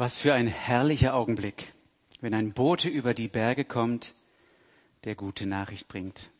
Was 0.00 0.16
für 0.16 0.32
ein 0.32 0.46
herrlicher 0.46 1.12
Augenblick, 1.12 1.74
wenn 2.22 2.32
ein 2.32 2.54
Bote 2.54 2.88
über 2.88 3.12
die 3.12 3.28
Berge 3.28 3.66
kommt, 3.66 4.14
der 5.04 5.14
gute 5.14 5.44
Nachricht 5.44 5.88
bringt. 5.88 6.30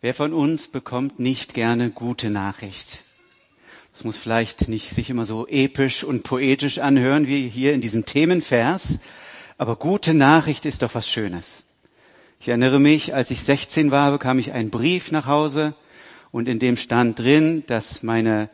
Wer 0.00 0.14
von 0.14 0.32
uns 0.32 0.68
bekommt 0.68 1.18
nicht 1.18 1.54
gerne 1.54 1.90
gute 1.90 2.30
Nachricht? 2.30 3.02
Es 3.96 4.04
muss 4.04 4.16
vielleicht 4.16 4.68
nicht 4.68 4.90
sich 4.90 5.10
immer 5.10 5.26
so 5.26 5.48
episch 5.48 6.04
und 6.04 6.22
poetisch 6.22 6.78
anhören 6.78 7.26
wie 7.26 7.48
hier 7.48 7.72
in 7.72 7.80
diesem 7.80 8.06
Themenvers, 8.06 9.00
aber 9.58 9.74
gute 9.74 10.14
Nachricht 10.14 10.66
ist 10.66 10.82
doch 10.82 10.94
was 10.94 11.10
Schönes. 11.10 11.64
Ich 12.38 12.46
erinnere 12.46 12.78
mich, 12.78 13.12
als 13.12 13.32
ich 13.32 13.42
16 13.42 13.90
war, 13.90 14.12
bekam 14.12 14.38
ich 14.38 14.52
einen 14.52 14.70
Brief 14.70 15.10
nach 15.10 15.26
Hause 15.26 15.74
und 16.30 16.48
in 16.48 16.60
dem 16.60 16.76
stand 16.76 17.18
drin, 17.18 17.64
dass 17.66 18.04
meine 18.04 18.50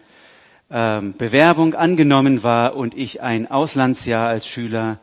ähm, 0.73 1.14
Bewerbung 1.18 1.75
angenommen 1.75 2.43
war 2.43 2.75
und 2.77 2.96
ich 2.96 3.21
ein 3.21 3.50
Auslandsjahr 3.50 4.29
als 4.29 4.48
Schüler 4.48 4.98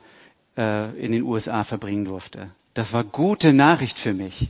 äh, 0.57 0.89
in 0.99 1.11
den 1.11 1.23
USA 1.23 1.63
verbringen 1.63 2.05
durfte. 2.05 2.49
Das 2.73 2.91
war 2.91 3.03
gute 3.03 3.53
Nachricht 3.53 3.99
für 3.99 4.13
mich. 4.13 4.49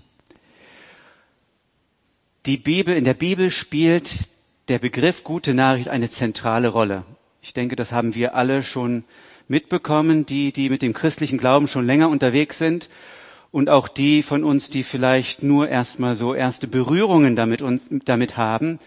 Die 2.45 2.57
Bibel, 2.57 2.95
in 2.95 3.03
der 3.03 3.13
Bibel 3.13 3.51
spielt 3.51 4.29
der 4.69 4.79
Begriff 4.79 5.23
gute 5.23 5.53
Nachricht 5.53 5.89
eine 5.89 6.09
zentrale 6.09 6.69
Rolle. 6.69 7.03
Ich 7.41 7.53
denke, 7.53 7.75
das 7.75 7.91
haben 7.91 8.15
wir 8.15 8.35
alle 8.35 8.63
schon 8.63 9.03
mitbekommen, 9.49 10.25
die, 10.25 10.53
die 10.53 10.69
mit 10.69 10.81
dem 10.81 10.93
christlichen 10.93 11.37
Glauben 11.37 11.67
schon 11.67 11.85
länger 11.85 12.09
unterwegs 12.09 12.57
sind 12.57 12.89
und 13.51 13.67
auch 13.69 13.87
die 13.87 14.23
von 14.23 14.43
uns, 14.43 14.69
die 14.69 14.83
vielleicht 14.83 15.43
nur 15.43 15.67
erstmal 15.67 16.15
so 16.15 16.33
erste 16.33 16.67
Berührungen 16.67 17.35
damit, 17.35 17.61
uns, 17.61 17.87
damit 17.89 18.37
haben 18.37 18.79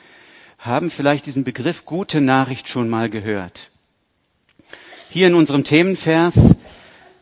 haben 0.63 0.91
vielleicht 0.91 1.27
diesen 1.27 1.43
Begriff 1.43 1.85
gute 1.85 2.21
Nachricht 2.21 2.69
schon 2.69 2.89
mal 2.89 3.11
gehört. 3.11 3.73
Hier 5.11 5.27
in 5.27 5.35
unserem 5.35 5.65
Themenvers 5.65 6.55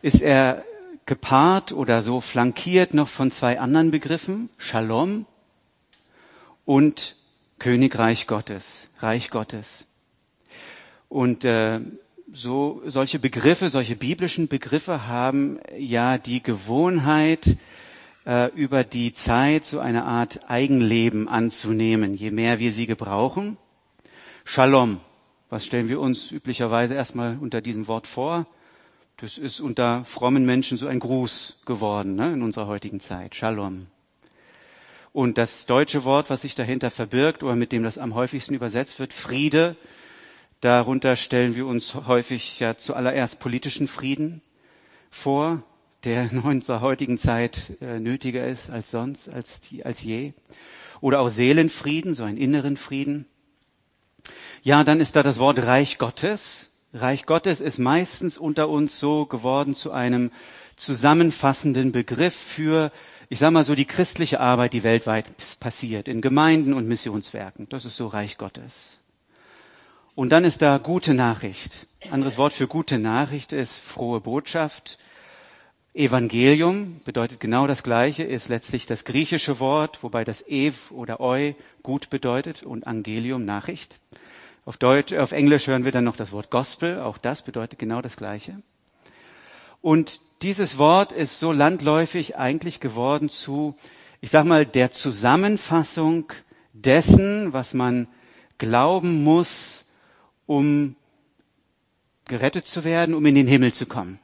ist 0.03 0.21
er 0.21 0.63
gepaart 1.07 1.71
oder 1.71 2.03
so 2.03 2.21
flankiert 2.21 2.93
noch 2.93 3.07
von 3.07 3.31
zwei 3.31 3.59
anderen 3.59 3.89
Begriffen, 3.89 4.49
Shalom 4.59 5.25
und 6.65 7.15
Königreich 7.57 8.27
Gottes, 8.27 8.87
Reich 8.99 9.31
Gottes. 9.31 9.85
Und 11.09 11.43
äh, 11.43 11.79
so 12.31 12.83
solche 12.85 13.17
Begriffe, 13.17 13.71
solche 13.71 13.95
biblischen 13.95 14.49
Begriffe 14.49 15.07
haben 15.07 15.59
ja 15.75 16.19
die 16.19 16.43
Gewohnheit, 16.43 17.57
äh, 18.25 18.51
über 18.53 18.83
die 18.83 19.13
Zeit 19.13 19.65
so 19.65 19.79
eine 19.79 20.05
Art 20.05 20.49
Eigenleben 20.49 21.27
anzunehmen, 21.27 22.15
je 22.15 22.31
mehr 22.31 22.59
wir 22.59 22.71
sie 22.71 22.87
gebrauchen. 22.87 23.57
Shalom. 24.43 24.99
Was 25.49 25.65
stellen 25.65 25.89
wir 25.89 25.99
uns 25.99 26.31
üblicherweise 26.31 26.95
erstmal 26.95 27.37
unter 27.39 27.59
diesem 27.61 27.87
Wort 27.87 28.07
vor? 28.07 28.47
Das 29.17 29.37
ist 29.37 29.59
unter 29.59 30.05
frommen 30.05 30.45
Menschen 30.45 30.77
so 30.77 30.87
ein 30.87 30.99
Gruß 30.99 31.63
geworden 31.65 32.15
ne, 32.15 32.31
in 32.31 32.41
unserer 32.41 32.67
heutigen 32.67 33.01
Zeit. 33.01 33.35
Shalom. 33.35 33.87
Und 35.13 35.37
das 35.37 35.65
deutsche 35.65 36.05
Wort, 36.05 36.29
was 36.29 36.43
sich 36.43 36.55
dahinter 36.55 36.89
verbirgt 36.89 37.43
oder 37.43 37.57
mit 37.57 37.73
dem 37.73 37.83
das 37.83 37.97
am 37.97 38.15
häufigsten 38.15 38.53
übersetzt 38.53 38.99
wird, 38.99 39.11
Friede, 39.11 39.75
darunter 40.61 41.17
stellen 41.17 41.53
wir 41.53 41.67
uns 41.67 41.95
häufig 41.95 42.59
ja 42.61 42.77
zuallererst 42.77 43.41
politischen 43.41 43.89
Frieden 43.89 44.41
vor 45.09 45.63
der 46.03 46.23
in 46.31 46.39
unserer 46.39 46.81
heutigen 46.81 47.17
Zeit 47.17 47.71
äh, 47.81 47.99
nötiger 47.99 48.47
ist 48.47 48.69
als 48.69 48.91
sonst, 48.91 49.29
als, 49.29 49.61
die, 49.61 49.85
als 49.85 50.01
je. 50.01 50.33
Oder 50.99 51.19
auch 51.19 51.29
Seelenfrieden, 51.29 52.13
so 52.13 52.23
einen 52.23 52.37
inneren 52.37 52.77
Frieden. 52.77 53.25
Ja, 54.61 54.83
dann 54.83 54.99
ist 54.99 55.15
da 55.15 55.23
das 55.23 55.39
Wort 55.39 55.59
Reich 55.59 55.97
Gottes. 55.97 56.69
Reich 56.93 57.25
Gottes 57.25 57.61
ist 57.61 57.79
meistens 57.79 58.37
unter 58.37 58.69
uns 58.69 58.99
so 58.99 59.25
geworden 59.25 59.73
zu 59.73 59.91
einem 59.91 60.31
zusammenfassenden 60.75 61.91
Begriff 61.91 62.35
für, 62.35 62.91
ich 63.29 63.39
sag 63.39 63.51
mal 63.51 63.63
so, 63.63 63.75
die 63.75 63.85
christliche 63.85 64.39
Arbeit, 64.39 64.73
die 64.73 64.83
weltweit 64.83 65.25
passiert, 65.59 66.07
in 66.07 66.21
Gemeinden 66.21 66.73
und 66.73 66.87
Missionswerken. 66.87 67.69
Das 67.69 67.85
ist 67.85 67.95
so 67.95 68.07
Reich 68.07 68.37
Gottes. 68.37 68.99
Und 70.15 70.29
dann 70.29 70.43
ist 70.43 70.61
da 70.61 70.77
gute 70.77 71.13
Nachricht. 71.13 71.87
Anderes 72.11 72.37
Wort 72.37 72.53
für 72.53 72.67
gute 72.67 72.99
Nachricht 72.99 73.53
ist 73.53 73.77
frohe 73.77 74.19
Botschaft, 74.19 74.99
Evangelium 75.93 77.01
bedeutet 77.03 77.41
genau 77.41 77.67
das 77.67 77.83
Gleiche, 77.83 78.23
ist 78.23 78.47
letztlich 78.47 78.85
das 78.85 79.03
griechische 79.03 79.59
Wort, 79.59 80.01
wobei 80.03 80.23
das 80.23 80.41
Ev 80.47 80.89
oder 80.91 81.19
Eu 81.19 81.51
gut 81.83 82.09
bedeutet 82.09 82.63
und 82.63 82.87
Angelium 82.87 83.43
Nachricht. 83.43 83.99
Auf 84.63 84.77
Deutsch, 84.77 85.11
auf 85.11 85.33
Englisch 85.33 85.67
hören 85.67 85.83
wir 85.83 85.91
dann 85.91 86.05
noch 86.05 86.15
das 86.15 86.31
Wort 86.31 86.49
Gospel, 86.49 87.01
auch 87.01 87.17
das 87.17 87.41
bedeutet 87.41 87.77
genau 87.77 88.01
das 88.01 88.15
Gleiche. 88.15 88.61
Und 89.81 90.21
dieses 90.43 90.77
Wort 90.77 91.11
ist 91.11 91.39
so 91.39 91.51
landläufig 91.51 92.37
eigentlich 92.37 92.79
geworden 92.79 93.27
zu, 93.27 93.75
ich 94.21 94.31
sag 94.31 94.45
mal, 94.45 94.65
der 94.65 94.91
Zusammenfassung 94.91 96.31
dessen, 96.71 97.51
was 97.51 97.73
man 97.73 98.07
glauben 98.59 99.23
muss, 99.23 99.83
um 100.45 100.95
gerettet 102.27 102.65
zu 102.65 102.85
werden, 102.85 103.13
um 103.13 103.25
in 103.25 103.35
den 103.35 103.47
Himmel 103.47 103.73
zu 103.73 103.87
kommen. 103.87 104.19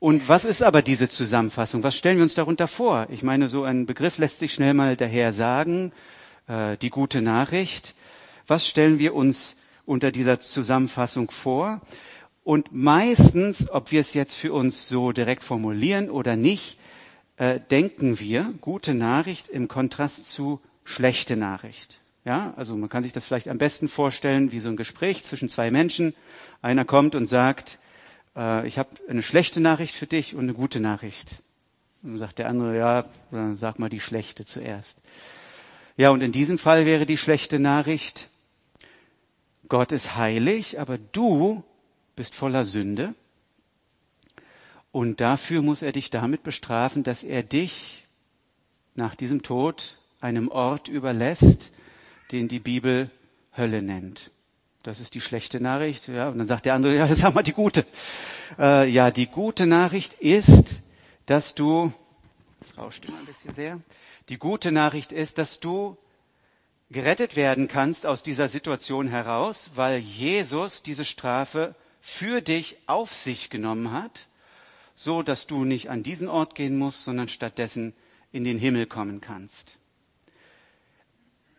Und 0.00 0.30
was 0.30 0.46
ist 0.46 0.62
aber 0.62 0.80
diese 0.80 1.10
Zusammenfassung? 1.10 1.82
Was 1.82 1.94
stellen 1.94 2.16
wir 2.16 2.22
uns 2.22 2.34
darunter 2.34 2.68
vor? 2.68 3.06
Ich 3.10 3.22
meine, 3.22 3.50
so 3.50 3.64
ein 3.64 3.84
Begriff 3.84 4.16
lässt 4.16 4.38
sich 4.38 4.54
schnell 4.54 4.72
mal 4.72 4.96
daher 4.96 5.34
sagen, 5.34 5.92
äh, 6.48 6.78
die 6.78 6.88
gute 6.88 7.20
Nachricht. 7.20 7.94
Was 8.46 8.66
stellen 8.66 8.98
wir 8.98 9.14
uns 9.14 9.58
unter 9.84 10.10
dieser 10.10 10.40
Zusammenfassung 10.40 11.30
vor? 11.30 11.82
Und 12.44 12.74
meistens, 12.74 13.68
ob 13.68 13.92
wir 13.92 14.00
es 14.00 14.14
jetzt 14.14 14.32
für 14.34 14.54
uns 14.54 14.88
so 14.88 15.12
direkt 15.12 15.44
formulieren 15.44 16.08
oder 16.08 16.34
nicht, 16.34 16.78
äh, 17.36 17.60
denken 17.70 18.18
wir 18.18 18.54
gute 18.62 18.94
Nachricht 18.94 19.50
im 19.50 19.68
Kontrast 19.68 20.26
zu 20.26 20.62
schlechte 20.82 21.36
Nachricht. 21.36 22.00
Ja, 22.24 22.54
also 22.56 22.74
man 22.74 22.88
kann 22.88 23.02
sich 23.02 23.12
das 23.12 23.26
vielleicht 23.26 23.48
am 23.48 23.58
besten 23.58 23.86
vorstellen 23.86 24.50
wie 24.50 24.60
so 24.60 24.70
ein 24.70 24.76
Gespräch 24.78 25.24
zwischen 25.24 25.50
zwei 25.50 25.70
Menschen. 25.70 26.14
Einer 26.62 26.86
kommt 26.86 27.14
und 27.14 27.26
sagt, 27.26 27.78
äh, 28.36 28.66
ich 28.66 28.78
habe 28.78 28.90
eine 29.08 29.22
schlechte 29.22 29.60
Nachricht 29.60 29.94
für 29.94 30.06
dich 30.06 30.34
und 30.34 30.42
eine 30.42 30.54
gute 30.54 30.80
Nachricht. 30.80 31.42
Und 32.02 32.10
dann 32.10 32.18
sagt 32.18 32.38
der 32.38 32.48
andere, 32.48 32.76
ja, 32.76 33.04
dann 33.30 33.56
sag 33.56 33.78
mal 33.78 33.90
die 33.90 34.00
schlechte 34.00 34.44
zuerst. 34.44 34.96
Ja, 35.96 36.10
und 36.10 36.22
in 36.22 36.32
diesem 36.32 36.58
Fall 36.58 36.86
wäre 36.86 37.06
die 37.06 37.18
schlechte 37.18 37.58
Nachricht, 37.58 38.28
Gott 39.68 39.92
ist 39.92 40.16
heilig, 40.16 40.80
aber 40.80 40.98
du 40.98 41.62
bist 42.16 42.34
voller 42.34 42.64
Sünde. 42.64 43.14
Und 44.92 45.20
dafür 45.20 45.62
muss 45.62 45.82
er 45.82 45.92
dich 45.92 46.10
damit 46.10 46.42
bestrafen, 46.42 47.04
dass 47.04 47.22
er 47.22 47.42
dich 47.42 48.04
nach 48.94 49.14
diesem 49.14 49.42
Tod 49.42 49.98
einem 50.20 50.48
Ort 50.48 50.88
überlässt, 50.88 51.70
den 52.32 52.48
die 52.48 52.58
Bibel 52.58 53.10
Hölle 53.56 53.82
nennt. 53.82 54.30
Das 54.82 54.98
ist 54.98 55.14
die 55.14 55.20
schlechte 55.20 55.60
Nachricht. 55.60 56.08
Ja, 56.08 56.30
und 56.30 56.38
dann 56.38 56.46
sagt 56.46 56.64
der 56.64 56.74
andere, 56.74 56.96
ja, 56.96 57.14
sag 57.14 57.34
mal 57.34 57.42
die 57.42 57.52
gute. 57.52 57.84
Äh, 58.58 58.88
ja, 58.88 59.10
die 59.10 59.26
gute 59.26 59.66
Nachricht 59.66 60.14
ist, 60.14 60.76
dass 61.26 61.54
du, 61.54 61.92
das 62.60 62.78
rauscht 62.78 63.04
immer 63.04 63.18
ein 63.18 63.26
bisschen 63.26 63.52
sehr, 63.52 63.80
die 64.30 64.38
gute 64.38 64.72
Nachricht 64.72 65.12
ist, 65.12 65.38
dass 65.38 65.60
du 65.60 65.98
gerettet 66.90 67.36
werden 67.36 67.68
kannst 67.68 68.06
aus 68.06 68.22
dieser 68.22 68.48
Situation 68.48 69.08
heraus, 69.08 69.70
weil 69.74 69.98
Jesus 69.98 70.82
diese 70.82 71.04
Strafe 71.04 71.74
für 72.00 72.40
dich 72.40 72.78
auf 72.86 73.14
sich 73.14 73.50
genommen 73.50 73.92
hat, 73.92 74.28
so 74.94 75.22
dass 75.22 75.46
du 75.46 75.64
nicht 75.64 75.90
an 75.90 76.02
diesen 76.02 76.28
Ort 76.28 76.54
gehen 76.54 76.78
musst, 76.78 77.04
sondern 77.04 77.28
stattdessen 77.28 77.92
in 78.32 78.44
den 78.44 78.58
Himmel 78.58 78.86
kommen 78.86 79.20
kannst. 79.20 79.76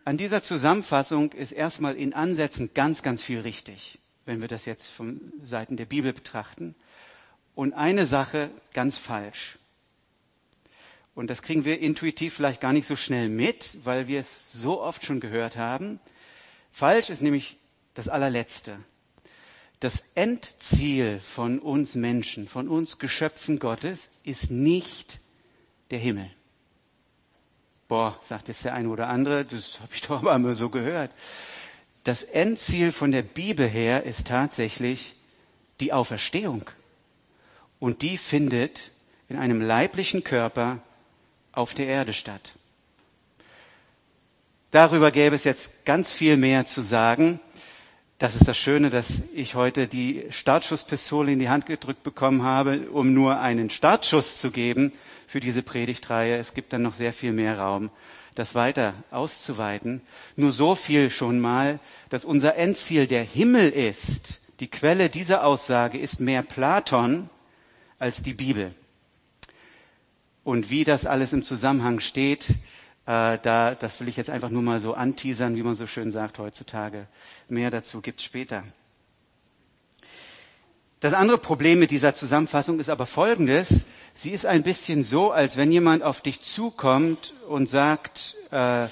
An 0.04 0.16
dieser 0.16 0.42
Zusammenfassung 0.42 1.30
ist 1.30 1.52
erstmal 1.52 1.96
in 1.96 2.12
Ansätzen 2.12 2.74
ganz, 2.74 3.02
ganz 3.02 3.22
viel 3.22 3.40
richtig, 3.40 4.00
wenn 4.26 4.40
wir 4.40 4.48
das 4.48 4.64
jetzt 4.64 4.88
von 4.88 5.20
Seiten 5.42 5.76
der 5.76 5.84
Bibel 5.84 6.12
betrachten. 6.12 6.74
Und 7.54 7.72
eine 7.74 8.04
Sache 8.04 8.50
ganz 8.72 8.98
falsch. 8.98 9.58
Und 11.14 11.28
das 11.28 11.42
kriegen 11.42 11.64
wir 11.64 11.78
intuitiv 11.78 12.34
vielleicht 12.34 12.60
gar 12.60 12.72
nicht 12.72 12.86
so 12.86 12.96
schnell 12.96 13.28
mit, 13.28 13.76
weil 13.84 14.08
wir 14.08 14.18
es 14.18 14.50
so 14.50 14.80
oft 14.80 15.04
schon 15.04 15.20
gehört 15.20 15.56
haben. 15.56 16.00
Falsch 16.72 17.10
ist 17.10 17.22
nämlich 17.22 17.58
das 17.94 18.08
allerletzte. 18.08 18.78
Das 19.78 20.04
Endziel 20.14 21.20
von 21.20 21.60
uns 21.60 21.94
Menschen, 21.94 22.48
von 22.48 22.68
uns 22.68 22.98
Geschöpfen 22.98 23.58
Gottes, 23.58 24.10
ist 24.24 24.50
nicht 24.50 25.20
der 25.90 25.98
Himmel. 25.98 26.30
Boah, 27.92 28.16
sagt 28.22 28.48
jetzt 28.48 28.64
der 28.64 28.72
eine 28.72 28.88
oder 28.88 29.10
andere, 29.10 29.44
das 29.44 29.78
habe 29.82 29.92
ich 29.92 30.00
doch 30.08 30.20
aber 30.20 30.34
immer 30.34 30.54
so 30.54 30.70
gehört. 30.70 31.10
Das 32.04 32.22
Endziel 32.22 32.90
von 32.90 33.12
der 33.12 33.20
Bibel 33.20 33.68
her 33.68 34.04
ist 34.04 34.28
tatsächlich 34.28 35.14
die 35.78 35.92
Auferstehung. 35.92 36.64
Und 37.80 38.00
die 38.00 38.16
findet 38.16 38.92
in 39.28 39.36
einem 39.36 39.60
leiblichen 39.60 40.24
Körper 40.24 40.78
auf 41.52 41.74
der 41.74 41.86
Erde 41.86 42.14
statt. 42.14 42.54
Darüber 44.70 45.10
gäbe 45.10 45.36
es 45.36 45.44
jetzt 45.44 45.84
ganz 45.84 46.12
viel 46.12 46.38
mehr 46.38 46.64
zu 46.64 46.80
sagen. 46.80 47.40
Das 48.22 48.36
ist 48.36 48.46
das 48.46 48.56
Schöne, 48.56 48.88
dass 48.88 49.24
ich 49.34 49.56
heute 49.56 49.88
die 49.88 50.22
Startschusspistole 50.30 51.32
in 51.32 51.40
die 51.40 51.48
Hand 51.48 51.66
gedrückt 51.66 52.04
bekommen 52.04 52.44
habe, 52.44 52.88
um 52.92 53.12
nur 53.12 53.40
einen 53.40 53.68
Startschuss 53.68 54.38
zu 54.38 54.52
geben 54.52 54.92
für 55.26 55.40
diese 55.40 55.64
Predigtreihe. 55.64 56.36
Es 56.36 56.54
gibt 56.54 56.72
dann 56.72 56.82
noch 56.82 56.94
sehr 56.94 57.12
viel 57.12 57.32
mehr 57.32 57.58
Raum, 57.58 57.90
das 58.36 58.54
weiter 58.54 58.94
auszuweiten. 59.10 60.02
Nur 60.36 60.52
so 60.52 60.76
viel 60.76 61.10
schon 61.10 61.40
mal, 61.40 61.80
dass 62.10 62.24
unser 62.24 62.54
Endziel 62.54 63.08
der 63.08 63.24
Himmel 63.24 63.70
ist. 63.70 64.38
Die 64.60 64.68
Quelle 64.68 65.10
dieser 65.10 65.44
Aussage 65.44 65.98
ist 65.98 66.20
mehr 66.20 66.42
Platon 66.42 67.28
als 67.98 68.22
die 68.22 68.34
Bibel. 68.34 68.72
Und 70.44 70.70
wie 70.70 70.84
das 70.84 71.06
alles 71.06 71.32
im 71.32 71.42
Zusammenhang 71.42 71.98
steht, 71.98 72.54
äh, 73.06 73.38
da, 73.42 73.74
das 73.74 74.00
will 74.00 74.08
ich 74.08 74.16
jetzt 74.16 74.30
einfach 74.30 74.50
nur 74.50 74.62
mal 74.62 74.80
so 74.80 74.94
anteasern, 74.94 75.56
wie 75.56 75.62
man 75.62 75.74
so 75.74 75.86
schön 75.86 76.10
sagt 76.10 76.38
heutzutage. 76.38 77.06
Mehr 77.48 77.70
dazu 77.70 78.00
gibt's 78.00 78.24
später. 78.24 78.64
Das 81.00 81.14
andere 81.14 81.38
Problem 81.38 81.80
mit 81.80 81.90
dieser 81.90 82.14
Zusammenfassung 82.14 82.78
ist 82.78 82.88
aber 82.88 83.06
folgendes. 83.06 83.84
Sie 84.14 84.30
ist 84.30 84.46
ein 84.46 84.62
bisschen 84.62 85.02
so, 85.02 85.32
als 85.32 85.56
wenn 85.56 85.72
jemand 85.72 86.04
auf 86.04 86.20
dich 86.20 86.42
zukommt 86.42 87.34
und 87.48 87.68
sagt, 87.68 88.36
äh, 88.52 88.86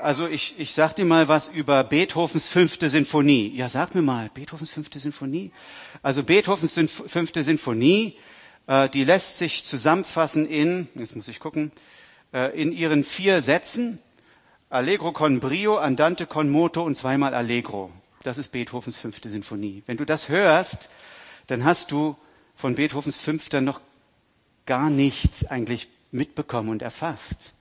also 0.00 0.26
ich, 0.26 0.54
ich 0.58 0.74
sag 0.74 0.96
dir 0.96 1.04
mal 1.04 1.28
was 1.28 1.46
über 1.46 1.84
Beethovens 1.84 2.48
fünfte 2.48 2.90
Sinfonie. 2.90 3.52
Ja, 3.54 3.68
sag 3.68 3.94
mir 3.94 4.02
mal, 4.02 4.28
Beethovens 4.34 4.70
fünfte 4.70 4.98
Sinfonie. 4.98 5.52
Also 6.02 6.24
Beethovens 6.24 6.74
fünfte 6.74 7.44
Sinfonie, 7.44 8.16
äh, 8.66 8.88
die 8.88 9.04
lässt 9.04 9.38
sich 9.38 9.64
zusammenfassen 9.64 10.48
in, 10.48 10.88
jetzt 10.96 11.14
muss 11.14 11.28
ich 11.28 11.38
gucken, 11.38 11.70
in 12.32 12.72
ihren 12.72 13.04
vier 13.04 13.42
Sätzen. 13.42 13.98
Allegro 14.70 15.12
con 15.12 15.38
brio, 15.40 15.76
andante 15.76 16.26
con 16.26 16.48
moto 16.48 16.82
und 16.82 16.96
zweimal 16.96 17.34
Allegro. 17.34 17.90
Das 18.22 18.38
ist 18.38 18.48
Beethovens 18.52 18.98
fünfte 18.98 19.28
Sinfonie. 19.28 19.82
Wenn 19.86 19.98
du 19.98 20.06
das 20.06 20.28
hörst, 20.28 20.88
dann 21.48 21.64
hast 21.64 21.90
du 21.90 22.16
von 22.54 22.76
Beethovens 22.76 23.18
fünfter 23.18 23.60
noch 23.60 23.80
gar 24.64 24.88
nichts 24.88 25.44
eigentlich 25.44 25.88
mitbekommen 26.10 26.70
und 26.70 26.82
erfasst. 26.82 27.52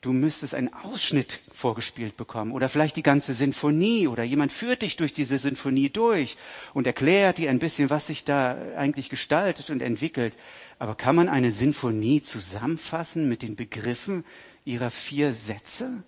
Du 0.00 0.12
müsstest 0.12 0.54
einen 0.54 0.72
Ausschnitt 0.72 1.40
vorgespielt 1.52 2.16
bekommen 2.16 2.52
oder 2.52 2.68
vielleicht 2.68 2.94
die 2.94 3.02
ganze 3.02 3.34
Sinfonie 3.34 4.06
oder 4.06 4.22
jemand 4.22 4.52
führt 4.52 4.82
dich 4.82 4.96
durch 4.96 5.12
diese 5.12 5.38
Sinfonie 5.38 5.90
durch 5.90 6.36
und 6.72 6.86
erklärt 6.86 7.38
dir 7.38 7.50
ein 7.50 7.58
bisschen, 7.58 7.90
was 7.90 8.06
sich 8.06 8.22
da 8.22 8.56
eigentlich 8.76 9.08
gestaltet 9.08 9.70
und 9.70 9.82
entwickelt. 9.82 10.34
Aber 10.78 10.94
kann 10.94 11.16
man 11.16 11.28
eine 11.28 11.50
Sinfonie 11.50 12.22
zusammenfassen 12.22 13.28
mit 13.28 13.42
den 13.42 13.56
Begriffen 13.56 14.24
ihrer 14.64 14.90
vier 14.90 15.32
Sätze? 15.34 16.04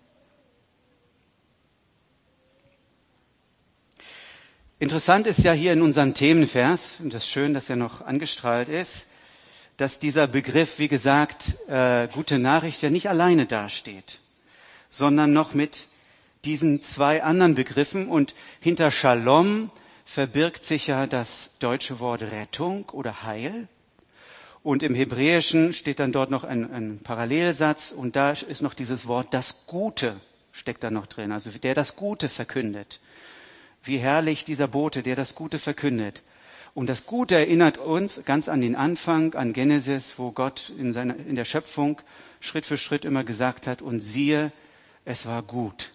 Interessant 4.79 5.27
ist 5.27 5.43
ja 5.43 5.53
hier 5.53 5.73
in 5.73 5.83
unserem 5.83 6.15
Themenvers, 6.15 7.01
und 7.01 7.13
das 7.13 7.25
ist 7.25 7.31
schön, 7.31 7.55
dass 7.55 7.69
er 7.69 7.77
noch 7.77 8.03
angestrahlt 8.03 8.69
ist, 8.69 9.09
dass 9.81 9.99
dieser 9.99 10.27
Begriff, 10.27 10.79
wie 10.79 10.89
gesagt, 10.89 11.57
äh, 11.67 12.07
gute 12.09 12.39
Nachricht 12.39 12.83
ja 12.83 12.91
nicht 12.91 13.09
alleine 13.09 13.47
dasteht, 13.47 14.19
sondern 14.91 15.33
noch 15.33 15.55
mit 15.55 15.87
diesen 16.45 16.83
zwei 16.83 17.23
anderen 17.23 17.55
Begriffen. 17.55 18.09
Und 18.09 18.35
hinter 18.61 18.91
Shalom 18.91 19.71
verbirgt 20.05 20.65
sich 20.65 20.89
ja 20.89 21.07
das 21.07 21.57
deutsche 21.61 21.99
Wort 21.99 22.21
Rettung 22.21 22.91
oder 22.91 23.23
Heil. 23.23 23.69
Und 24.63 24.83
im 24.83 24.95
Hebräischen 24.95 25.73
steht 25.73 25.99
dann 25.99 26.13
dort 26.13 26.29
noch 26.29 26.45
ein, 26.45 26.71
ein 26.71 27.01
Parallelsatz 27.03 27.91
und 27.91 28.17
da 28.17 28.33
ist 28.33 28.61
noch 28.61 28.75
dieses 28.75 29.07
Wort 29.07 29.33
das 29.33 29.65
Gute 29.67 30.15
steckt 30.53 30.85
da 30.85 30.91
noch 30.91 31.07
drin, 31.07 31.33
also 31.33 31.51
der 31.51 31.75
das 31.75 31.97
Gute 31.97 32.29
verkündet. 32.29 33.01
Wie 33.83 33.97
herrlich 33.97 34.45
dieser 34.45 34.69
Bote, 34.69 35.03
der 35.03 35.17
das 35.17 35.35
Gute 35.35 35.59
verkündet. 35.59 36.21
Und 36.75 36.89
das 36.89 37.07
Gute 37.07 37.35
erinnert 37.35 37.79
uns 37.79 38.25
ganz 38.25 38.49
an 38.49 38.61
den 38.61 38.77
Anfang, 38.77 39.35
an 39.35 39.53
Genesis, 39.53 40.15
wo 40.19 40.31
Gott 40.31 40.73
in, 40.79 40.93
seiner, 40.93 41.17
in 41.17 41.37
der 41.37 41.45
Schöpfung 41.45 42.01
Schritt 42.41 42.65
für 42.65 42.79
Schritt 42.79 43.05
immer 43.05 43.25
gesagt 43.25 43.67
hat, 43.67 43.83
und 43.83 44.01
siehe, 44.01 44.53
es 45.05 45.27
war 45.27 45.43
gut. 45.43 45.93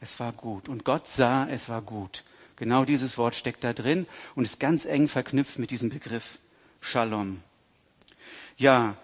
Es 0.00 0.18
war 0.20 0.32
gut. 0.32 0.68
Und 0.68 0.84
Gott 0.84 1.08
sah, 1.08 1.46
es 1.48 1.68
war 1.68 1.82
gut. 1.82 2.24
Genau 2.56 2.84
dieses 2.84 3.18
Wort 3.18 3.34
steckt 3.34 3.64
da 3.64 3.72
drin 3.72 4.06
und 4.34 4.44
ist 4.44 4.60
ganz 4.60 4.86
eng 4.86 5.08
verknüpft 5.08 5.58
mit 5.58 5.70
diesem 5.70 5.90
Begriff 5.90 6.38
Shalom. 6.80 7.40
Ja, 8.56 8.96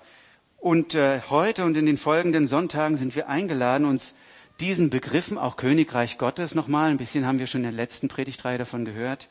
und 0.59 0.95
äh, 0.95 1.23
heute 1.31 1.65
und 1.65 1.77
in 1.77 1.87
den 1.87 1.97
folgenden 1.97 2.47
Sonntagen 2.47 2.97
sind 2.97 3.17
wir 3.17 3.29
eingeladen, 3.29 3.87
uns 3.87 4.15
diesen 4.61 4.91
Begriffen, 4.91 5.39
auch 5.39 5.57
Königreich 5.57 6.19
Gottes 6.19 6.55
nochmal, 6.55 6.91
ein 6.91 6.99
bisschen 6.99 7.27
haben 7.27 7.39
wir 7.39 7.47
schon 7.47 7.63
in 7.63 7.71
der 7.71 7.73
letzten 7.73 8.09
Predigtreihe 8.09 8.59
davon 8.59 8.85
gehört, 8.85 9.29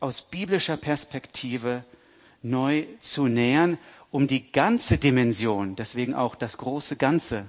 aus 0.00 0.22
biblischer 0.22 0.76
Perspektive 0.76 1.84
neu 2.42 2.84
zu 3.00 3.26
nähern, 3.26 3.78
um 4.10 4.26
die 4.26 4.50
ganze 4.52 4.98
Dimension, 4.98 5.76
deswegen 5.76 6.14
auch 6.14 6.34
das 6.34 6.56
große 6.58 6.96
Ganze, 6.96 7.46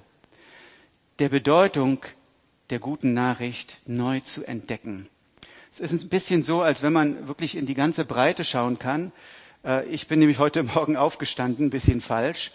der 1.20 1.30
Bedeutung 1.30 2.04
der 2.70 2.80
guten 2.80 3.14
Nachricht 3.14 3.80
neu 3.86 4.20
zu 4.20 4.46
entdecken. 4.46 5.10
Es 5.72 5.80
ist 5.80 6.04
ein 6.04 6.10
bisschen 6.10 6.44
so, 6.44 6.62
als 6.62 6.82
wenn 6.82 6.94
man 6.94 7.28
wirklich 7.28 7.56
in 7.56 7.66
die 7.66 7.74
ganze 7.74 8.04
Breite 8.06 8.44
schauen 8.44 8.80
kann. 8.80 9.12
Äh, 9.64 9.86
ich 9.88 10.08
bin 10.08 10.20
nämlich 10.20 10.40
heute 10.40 10.64
Morgen 10.76 10.98
aufgestanden, 10.98 11.68
ein 11.68 11.70
bisschen 11.70 12.02
falsch, 12.02 12.52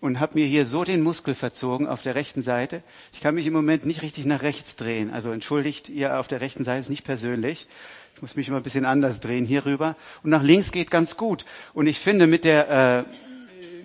und 0.00 0.20
habe 0.20 0.38
mir 0.38 0.46
hier 0.46 0.66
so 0.66 0.84
den 0.84 1.02
Muskel 1.02 1.34
verzogen 1.34 1.88
auf 1.88 2.02
der 2.02 2.14
rechten 2.14 2.42
Seite. 2.42 2.82
Ich 3.12 3.20
kann 3.20 3.34
mich 3.34 3.46
im 3.46 3.52
Moment 3.52 3.84
nicht 3.84 4.02
richtig 4.02 4.26
nach 4.26 4.42
rechts 4.42 4.76
drehen. 4.76 5.10
Also 5.10 5.32
entschuldigt 5.32 5.88
ihr 5.88 6.18
auf 6.18 6.28
der 6.28 6.40
rechten 6.40 6.62
Seite 6.62 6.80
ist 6.80 6.88
nicht 6.88 7.04
persönlich. 7.04 7.66
Ich 8.14 8.22
muss 8.22 8.36
mich 8.36 8.48
immer 8.48 8.58
ein 8.58 8.62
bisschen 8.62 8.84
anders 8.84 9.20
drehen 9.20 9.44
hier 9.44 9.64
rüber. 9.64 9.96
Und 10.22 10.30
nach 10.30 10.42
links 10.42 10.70
geht 10.70 10.90
ganz 10.90 11.16
gut. 11.16 11.44
Und 11.74 11.88
ich 11.88 11.98
finde, 11.98 12.26
mit 12.26 12.44
der 12.44 13.06
äh, 13.06 13.18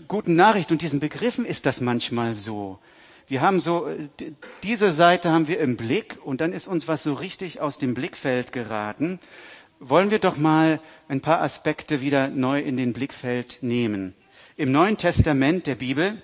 guten 0.08 0.36
Nachricht 0.36 0.72
und 0.72 0.82
diesen 0.82 1.00
Begriffen 1.00 1.46
ist 1.46 1.66
das 1.66 1.82
manchmal 1.82 2.36
so. 2.36 2.80
Wir 3.28 3.42
haben 3.42 3.60
so, 3.60 3.88
äh, 3.88 4.34
diese 4.62 4.94
Seite 4.94 5.32
haben 5.32 5.48
wir 5.48 5.60
im 5.60 5.78
Blick 5.78 6.20
und 6.24 6.42
dann 6.42 6.54
ist 6.54 6.68
uns 6.68 6.88
was 6.88 7.02
so 7.02 7.14
richtig 7.14 7.60
aus 7.60 7.80
dem 7.80 7.96
Blickfeld 7.96 8.52
geraten. 8.52 9.20
Wollen 9.80 10.12
wir 10.12 10.20
doch 10.20 10.38
mal 10.38 10.80
ein 11.08 11.22
paar 11.22 11.42
Aspekte 11.42 12.02
wieder 12.02 12.28
neu 12.28 12.60
in 12.60 12.78
den 12.78 12.94
Blickfeld 12.94 13.58
nehmen. 13.62 14.14
Im 14.56 14.72
Neuen 14.72 15.00
Testament 15.00 15.66
der 15.66 15.74
Bibel 15.74 16.22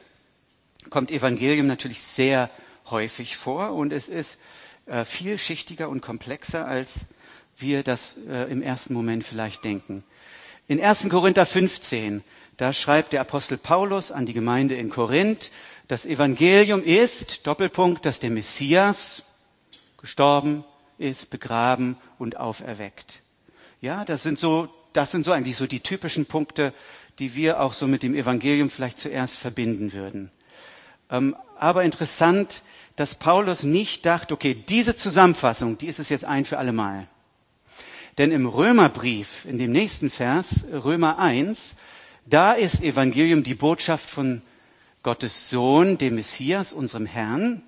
kommt 0.92 1.10
Evangelium 1.10 1.66
natürlich 1.66 2.04
sehr 2.04 2.52
häufig 2.92 3.36
vor 3.36 3.74
und 3.74 3.92
es 3.92 4.08
ist 4.08 4.38
äh, 4.86 5.04
vielschichtiger 5.04 5.90
und 5.90 6.02
komplexer 6.02 6.68
als 6.68 7.16
wir 7.58 7.82
das 7.82 8.18
äh, 8.30 8.44
im 8.52 8.62
ersten 8.62 8.94
Moment 8.94 9.24
vielleicht 9.24 9.64
denken. 9.64 10.04
In 10.68 10.80
1. 10.80 11.10
Korinther 11.10 11.48
15, 11.48 12.24
da 12.58 12.72
schreibt 12.72 13.14
der 13.14 13.22
Apostel 13.22 13.58
Paulus 13.58 14.12
an 14.12 14.28
die 14.28 14.34
Gemeinde 14.34 14.76
in 14.76 14.92
Korinth, 14.92 15.50
das 15.88 16.06
Evangelium 16.06 16.84
ist, 16.84 17.48
Doppelpunkt, 17.48 18.06
dass 18.06 18.20
der 18.20 18.30
Messias 18.30 19.24
gestorben 19.98 20.64
ist, 21.00 21.32
begraben 21.32 21.98
und 22.20 22.38
auferweckt. 22.38 23.22
Ja, 23.82 24.06
das 24.06 24.22
sind 24.22 24.38
so, 24.38 24.70
das 24.94 25.10
sind 25.10 25.26
so 25.26 25.32
eigentlich 25.32 25.58
so 25.58 25.66
die 25.66 25.80
typischen 25.80 26.28
Punkte, 26.28 26.76
die 27.20 27.36
wir 27.36 27.60
auch 27.60 27.74
so 27.74 27.88
mit 27.88 28.02
dem 28.02 28.16
Evangelium 28.16 28.70
vielleicht 28.70 28.98
zuerst 28.98 29.38
verbinden 29.38 29.94
würden. 29.94 30.32
Ähm, 31.12 31.36
aber 31.58 31.84
interessant, 31.84 32.64
dass 32.96 33.16
Paulus 33.16 33.64
nicht 33.64 34.06
dachte, 34.06 34.34
okay, 34.34 34.54
diese 34.54 34.96
Zusammenfassung, 34.96 35.78
die 35.78 35.88
ist 35.88 36.00
es 36.00 36.10
jetzt 36.10 36.26
ein 36.26 36.46
für 36.46 36.58
alle 36.58 36.74
Mal. 36.74 37.08
Denn 38.18 38.32
im 38.32 38.46
Römerbrief, 38.46 39.46
in 39.46 39.58
dem 39.58 39.72
nächsten 39.72 40.10
Vers, 40.10 40.66
Römer 40.72 41.20
1, 41.20 41.78
da 42.26 42.54
ist 42.54 42.82
Evangelium 42.82 43.44
die 43.44 43.56
Botschaft 43.56 44.10
von 44.10 44.42
Gottes 45.04 45.50
Sohn, 45.50 45.98
dem 45.98 46.16
Messias, 46.16 46.74
unserem 46.74 47.06
Herrn. 47.06 47.64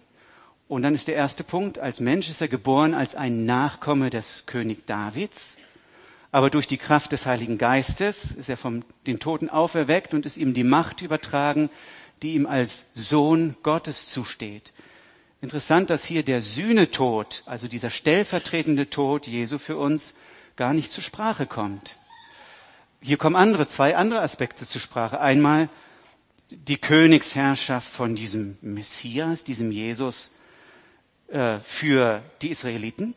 Und 0.67 0.81
dann 0.81 0.93
ist 0.93 1.07
der 1.07 1.15
erste 1.15 1.43
Punkt, 1.43 1.79
als 1.79 1.99
Mensch 1.99 2.29
ist 2.29 2.41
er 2.41 2.49
geboren 2.49 2.93
als 2.93 3.15
ein 3.15 3.45
Nachkomme 3.45 4.09
des 4.09 4.45
König 4.45 4.85
Davids. 4.85 5.57
Aber 6.31 6.49
durch 6.49 6.67
die 6.67 6.77
Kraft 6.77 7.11
des 7.11 7.25
Heiligen 7.25 7.57
Geistes 7.57 8.31
ist 8.31 8.49
er 8.49 8.57
von 8.57 8.85
den 9.05 9.19
Toten 9.19 9.49
auferweckt 9.49 10.13
und 10.13 10.25
ist 10.25 10.37
ihm 10.37 10.53
die 10.53 10.63
Macht 10.63 11.01
übertragen, 11.01 11.69
die 12.21 12.33
ihm 12.35 12.45
als 12.45 12.85
Sohn 12.93 13.57
Gottes 13.63 14.07
zusteht. 14.07 14.71
Interessant, 15.41 15.89
dass 15.89 16.05
hier 16.05 16.23
der 16.23 16.41
Sühnetod, 16.41 17.43
also 17.47 17.67
dieser 17.67 17.89
stellvertretende 17.89 18.89
Tod 18.89 19.27
Jesu 19.27 19.57
für 19.57 19.75
uns, 19.77 20.13
gar 20.55 20.73
nicht 20.73 20.91
zur 20.91 21.03
Sprache 21.03 21.47
kommt. 21.47 21.97
Hier 23.01 23.17
kommen 23.17 23.35
andere, 23.35 23.67
zwei 23.67 23.95
andere 23.95 24.21
Aspekte 24.21 24.67
zur 24.67 24.79
Sprache. 24.79 25.19
Einmal 25.19 25.69
die 26.51 26.77
Königsherrschaft 26.77 27.89
von 27.89 28.15
diesem 28.15 28.57
Messias, 28.61 29.43
diesem 29.43 29.71
Jesus 29.71 30.31
äh, 31.29 31.57
für 31.59 32.21
die 32.43 32.49
Israeliten, 32.49 33.15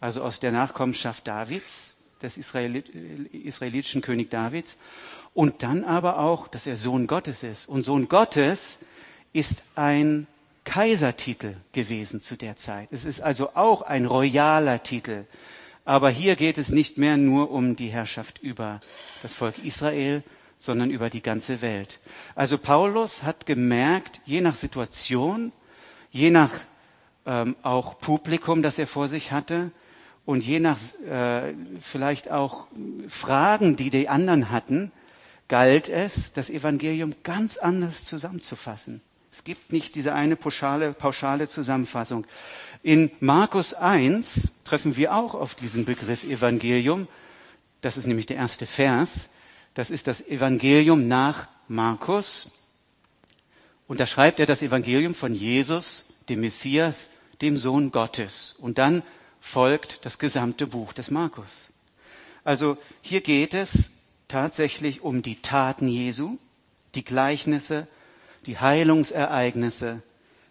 also 0.00 0.22
aus 0.22 0.40
der 0.40 0.50
Nachkommenschaft 0.50 1.28
Davids, 1.28 2.01
des 2.22 2.36
Israelit 2.36 2.88
israelitischen 2.88 4.02
König 4.02 4.30
Davids. 4.30 4.78
Und 5.34 5.62
dann 5.62 5.84
aber 5.84 6.18
auch, 6.18 6.48
dass 6.48 6.66
er 6.66 6.76
Sohn 6.76 7.06
Gottes 7.06 7.42
ist. 7.42 7.68
Und 7.68 7.84
Sohn 7.84 8.08
Gottes 8.08 8.78
ist 9.32 9.62
ein 9.74 10.26
Kaisertitel 10.64 11.54
gewesen 11.72 12.20
zu 12.20 12.36
der 12.36 12.56
Zeit. 12.56 12.88
Es 12.90 13.04
ist 13.04 13.20
also 13.20 13.50
auch 13.54 13.82
ein 13.82 14.06
royaler 14.06 14.82
Titel 14.82 15.24
Aber 15.84 16.10
hier 16.10 16.36
geht 16.36 16.58
es 16.58 16.68
nicht 16.68 16.96
mehr 16.98 17.16
nur 17.16 17.50
um 17.50 17.74
die 17.74 17.88
Herrschaft 17.88 18.38
über 18.38 18.80
das 19.22 19.34
Volk 19.34 19.58
Israel, 19.64 20.22
sondern 20.58 20.90
über 20.90 21.10
die 21.10 21.22
ganze 21.22 21.60
Welt. 21.60 21.98
Also 22.36 22.56
Paulus 22.56 23.24
hat 23.24 23.46
gemerkt, 23.46 24.20
je 24.24 24.40
nach 24.40 24.54
Situation, 24.54 25.50
je 26.12 26.30
nach 26.30 26.52
ähm, 27.26 27.56
auch 27.62 27.98
Publikum, 27.98 28.62
das 28.62 28.78
er 28.78 28.86
vor 28.86 29.08
sich 29.08 29.32
hatte 29.32 29.72
und 30.24 30.44
je 30.44 30.60
nach 30.60 30.78
äh, 31.04 31.54
vielleicht 31.80 32.30
auch 32.30 32.66
Fragen, 33.08 33.76
die 33.76 33.90
die 33.90 34.08
anderen 34.08 34.50
hatten, 34.50 34.92
galt 35.48 35.88
es, 35.88 36.32
das 36.32 36.48
Evangelium 36.48 37.14
ganz 37.24 37.56
anders 37.58 38.04
zusammenzufassen. 38.04 39.02
Es 39.32 39.44
gibt 39.44 39.72
nicht 39.72 39.94
diese 39.94 40.14
eine 40.14 40.36
pauschale, 40.36 40.92
pauschale 40.92 41.48
Zusammenfassung. 41.48 42.26
In 42.82 43.10
Markus 43.20 43.74
1 43.74 44.62
treffen 44.64 44.96
wir 44.96 45.14
auch 45.14 45.34
auf 45.34 45.54
diesen 45.54 45.84
Begriff 45.84 46.24
Evangelium. 46.24 47.08
Das 47.80 47.96
ist 47.96 48.06
nämlich 48.06 48.26
der 48.26 48.36
erste 48.36 48.66
Vers. 48.66 49.30
Das 49.74 49.90
ist 49.90 50.06
das 50.06 50.20
Evangelium 50.20 51.08
nach 51.08 51.48
Markus. 51.66 52.50
Und 53.88 54.00
da 54.00 54.06
schreibt 54.06 54.38
er 54.38 54.46
das 54.46 54.62
Evangelium 54.62 55.14
von 55.14 55.34
Jesus, 55.34 56.18
dem 56.28 56.40
Messias, 56.40 57.10
dem 57.40 57.56
Sohn 57.56 57.90
Gottes. 57.90 58.54
Und 58.58 58.78
dann 58.78 59.02
folgt 59.42 60.06
das 60.06 60.18
gesamte 60.18 60.68
Buch 60.68 60.92
des 60.92 61.10
Markus. 61.10 61.68
Also 62.44 62.78
hier 63.02 63.20
geht 63.20 63.54
es 63.54 63.90
tatsächlich 64.28 65.02
um 65.02 65.20
die 65.22 65.42
Taten 65.42 65.88
Jesu, 65.88 66.38
die 66.94 67.04
Gleichnisse, 67.04 67.88
die 68.46 68.58
Heilungsereignisse, 68.58 70.00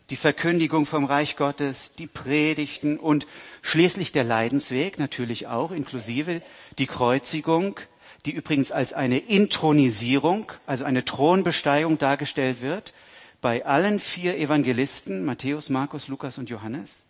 die 0.10 0.18
Verkündigung 0.18 0.86
vom 0.86 1.06
Reich 1.06 1.38
Gottes, 1.38 1.96
die 1.96 2.06
Predigten 2.06 2.98
und 2.98 3.28
schließlich 3.62 4.12
der 4.12 4.26
Leidensweg 4.26 5.00
natürlich 5.00 5.48
auch, 5.48 5.72
inklusive 5.72 6.42
die 6.78 6.86
Kreuzigung, 6.86 7.80
die 8.26 8.32
übrigens 8.32 8.74
als 8.74 8.92
eine 8.92 9.20
Intronisierung, 9.20 10.52
also 10.68 10.84
eine 10.84 11.06
Thronbesteigung 11.06 11.98
dargestellt 11.98 12.62
wird, 12.62 12.94
bei 13.40 13.66
allen 13.66 14.02
vier 14.02 14.38
Evangelisten, 14.38 15.24
Matthäus, 15.24 15.70
Markus, 15.70 16.10
Lukas 16.10 16.38
und 16.38 16.50
Johannes. 16.50 17.04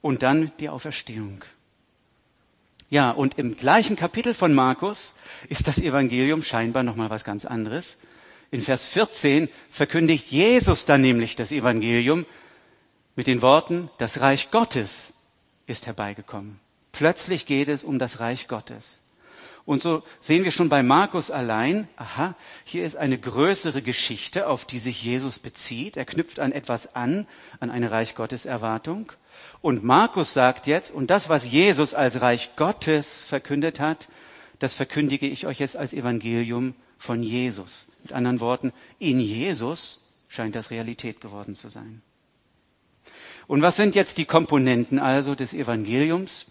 Und 0.00 0.22
dann 0.22 0.52
die 0.60 0.68
Auferstehung. 0.68 1.44
Ja, 2.90 3.10
und 3.10 3.38
im 3.38 3.56
gleichen 3.56 3.96
Kapitel 3.96 4.32
von 4.32 4.54
Markus 4.54 5.14
ist 5.48 5.68
das 5.68 5.78
Evangelium 5.78 6.42
scheinbar 6.42 6.82
nochmal 6.82 7.10
was 7.10 7.24
ganz 7.24 7.44
anderes. 7.44 7.98
In 8.50 8.62
Vers 8.62 8.86
14 8.86 9.48
verkündigt 9.70 10.30
Jesus 10.30 10.86
dann 10.86 11.02
nämlich 11.02 11.36
das 11.36 11.52
Evangelium 11.52 12.24
mit 13.14 13.26
den 13.26 13.42
Worten, 13.42 13.90
das 13.98 14.20
Reich 14.20 14.50
Gottes 14.50 15.12
ist 15.66 15.86
herbeigekommen. 15.86 16.60
Plötzlich 16.92 17.44
geht 17.44 17.68
es 17.68 17.84
um 17.84 17.98
das 17.98 18.20
Reich 18.20 18.48
Gottes. 18.48 19.02
Und 19.66 19.82
so 19.82 20.02
sehen 20.22 20.44
wir 20.44 20.50
schon 20.50 20.70
bei 20.70 20.82
Markus 20.82 21.30
allein, 21.30 21.88
aha, 21.96 22.34
hier 22.64 22.86
ist 22.86 22.96
eine 22.96 23.18
größere 23.18 23.82
Geschichte, 23.82 24.46
auf 24.46 24.64
die 24.64 24.78
sich 24.78 25.02
Jesus 25.02 25.38
bezieht. 25.38 25.98
Er 25.98 26.06
knüpft 26.06 26.40
an 26.40 26.52
etwas 26.52 26.96
an, 26.96 27.26
an 27.60 27.70
eine 27.70 27.90
Reich 27.90 28.14
Gottes 28.14 28.46
Erwartung. 28.46 29.12
Und 29.60 29.82
Markus 29.82 30.32
sagt 30.32 30.66
jetzt, 30.66 30.92
und 30.92 31.10
das, 31.10 31.28
was 31.28 31.44
Jesus 31.44 31.94
als 31.94 32.20
Reich 32.20 32.50
Gottes 32.56 33.22
verkündet 33.22 33.80
hat, 33.80 34.08
das 34.58 34.74
verkündige 34.74 35.26
ich 35.26 35.46
euch 35.46 35.58
jetzt 35.58 35.76
als 35.76 35.92
Evangelium 35.92 36.74
von 36.98 37.22
Jesus. 37.22 37.88
Mit 38.02 38.12
anderen 38.12 38.40
Worten, 38.40 38.72
in 38.98 39.20
Jesus 39.20 40.00
scheint 40.28 40.54
das 40.54 40.70
Realität 40.70 41.20
geworden 41.20 41.54
zu 41.54 41.68
sein. 41.68 42.02
Und 43.46 43.62
was 43.62 43.76
sind 43.76 43.94
jetzt 43.94 44.18
die 44.18 44.26
Komponenten 44.26 44.98
also 44.98 45.34
des 45.34 45.54
Evangeliums? 45.54 46.46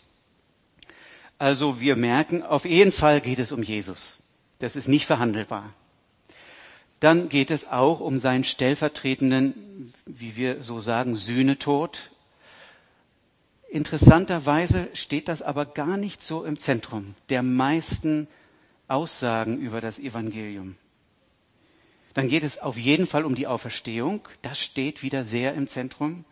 Also 1.37 1.79
wir 1.79 1.95
merken, 1.95 2.41
auf 2.41 2.65
jeden 2.65 2.91
Fall 2.91 3.21
geht 3.21 3.39
es 3.39 3.51
um 3.51 3.61
Jesus. 3.61 4.23
Das 4.59 4.75
ist 4.75 4.87
nicht 4.87 5.05
verhandelbar. 5.05 5.73
Dann 6.99 7.29
geht 7.29 7.51
es 7.51 7.67
auch 7.67 7.99
um 7.99 8.17
seinen 8.17 8.43
stellvertretenden, 8.43 9.93
wie 10.07 10.35
wir 10.35 10.63
so 10.63 10.79
sagen, 10.79 11.15
Sühnetod. 11.15 12.09
Interessanterweise 13.69 14.87
steht 14.93 15.27
das 15.27 15.41
aber 15.41 15.65
gar 15.65 15.97
nicht 15.97 16.23
so 16.23 16.45
im 16.45 16.57
Zentrum 16.57 17.15
der 17.29 17.43
meisten 17.43 18.27
Aussagen 18.87 19.59
über 19.59 19.81
das 19.81 19.99
Evangelium. 19.99 20.77
Dann 22.13 22.29
geht 22.29 22.43
es 22.43 22.57
auf 22.57 22.77
jeden 22.77 23.05
Fall 23.05 23.25
um 23.25 23.35
die 23.35 23.45
Auferstehung. 23.45 24.21
Das 24.41 24.59
steht 24.59 25.03
wieder 25.03 25.25
sehr 25.25 25.53
im 25.53 25.67
Zentrum. 25.67 26.25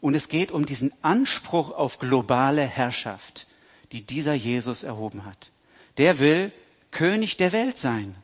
Und 0.00 0.14
es 0.14 0.28
geht 0.28 0.50
um 0.50 0.66
diesen 0.66 0.92
Anspruch 1.02 1.70
auf 1.70 1.98
globale 1.98 2.62
Herrschaft, 2.62 3.46
die 3.92 4.00
dieser 4.00 4.34
Jesus 4.34 4.82
erhoben 4.82 5.24
hat. 5.24 5.50
Der 5.98 6.18
will 6.18 6.52
König 6.90 7.36
der 7.36 7.52
Welt 7.52 7.78
sein. 7.78 8.16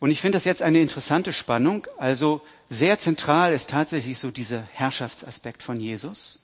Und 0.00 0.10
ich 0.10 0.20
finde 0.20 0.36
das 0.36 0.44
jetzt 0.44 0.62
eine 0.62 0.80
interessante 0.80 1.32
Spannung. 1.32 1.86
Also 1.98 2.42
sehr 2.68 2.98
zentral 2.98 3.52
ist 3.52 3.70
tatsächlich 3.70 4.18
so 4.18 4.30
dieser 4.30 4.62
Herrschaftsaspekt 4.72 5.62
von 5.62 5.80
Jesus 5.80 6.40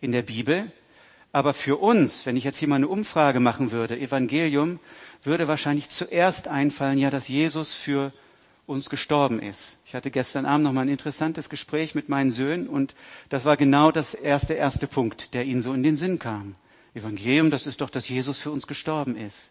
in 0.00 0.12
der 0.12 0.22
Bibel. 0.22 0.70
Aber 1.32 1.54
für 1.54 1.76
uns, 1.80 2.26
wenn 2.26 2.36
ich 2.36 2.44
jetzt 2.44 2.58
hier 2.58 2.68
mal 2.68 2.76
eine 2.76 2.88
Umfrage 2.88 3.40
machen 3.40 3.70
würde, 3.70 3.98
Evangelium, 3.98 4.78
würde 5.22 5.48
wahrscheinlich 5.48 5.88
zuerst 5.88 6.46
einfallen, 6.46 6.98
ja, 6.98 7.10
dass 7.10 7.28
Jesus 7.28 7.74
für 7.74 8.12
uns 8.66 8.90
gestorben 8.90 9.40
ist. 9.40 9.78
Ich 9.86 9.94
hatte 9.94 10.10
gestern 10.10 10.46
Abend 10.46 10.64
noch 10.64 10.72
mal 10.72 10.82
ein 10.82 10.88
interessantes 10.88 11.48
Gespräch 11.48 11.94
mit 11.94 12.08
meinen 12.08 12.30
Söhnen 12.30 12.68
und 12.68 12.94
das 13.28 13.44
war 13.44 13.56
genau 13.56 13.90
das 13.90 14.14
erste, 14.14 14.54
erste 14.54 14.86
Punkt, 14.86 15.34
der 15.34 15.44
ihnen 15.44 15.62
so 15.62 15.72
in 15.72 15.82
den 15.82 15.96
Sinn 15.96 16.18
kam. 16.18 16.54
Evangelium, 16.94 17.50
das 17.50 17.66
ist 17.66 17.80
doch, 17.80 17.90
dass 17.90 18.08
Jesus 18.08 18.38
für 18.38 18.50
uns 18.50 18.66
gestorben 18.66 19.16
ist. 19.16 19.50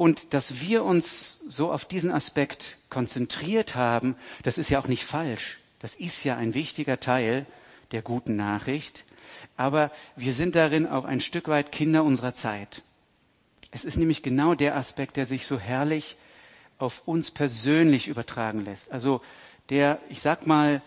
Und 0.00 0.32
dass 0.32 0.62
wir 0.62 0.82
uns 0.82 1.40
so 1.46 1.70
auf 1.70 1.84
diesen 1.84 2.10
Aspekt 2.10 2.78
konzentriert 2.88 3.74
haben, 3.74 4.16
das 4.42 4.56
ist 4.56 4.70
ja 4.70 4.80
auch 4.80 4.88
nicht 4.88 5.04
falsch. 5.04 5.58
Das 5.78 5.94
ist 5.94 6.24
ja 6.24 6.38
ein 6.38 6.54
wichtiger 6.54 7.00
Teil 7.00 7.44
der 7.92 8.00
guten 8.00 8.34
Nachricht. 8.34 9.04
Aber 9.58 9.90
wir 10.16 10.32
sind 10.32 10.56
darin 10.56 10.86
auch 10.86 11.04
ein 11.04 11.20
Stück 11.20 11.48
weit 11.48 11.70
Kinder 11.70 12.02
unserer 12.02 12.34
Zeit. 12.34 12.80
Es 13.72 13.84
ist 13.84 13.98
nämlich 13.98 14.22
genau 14.22 14.54
der 14.54 14.74
Aspekt, 14.74 15.18
der 15.18 15.26
sich 15.26 15.46
so 15.46 15.58
herrlich 15.58 16.16
auf 16.78 17.02
uns 17.04 17.30
persönlich 17.30 18.08
übertragen 18.08 18.64
lässt. 18.64 18.90
Also 18.92 19.20
der, 19.68 20.00
ich 20.08 20.22
sag 20.22 20.46
mal, 20.46 20.80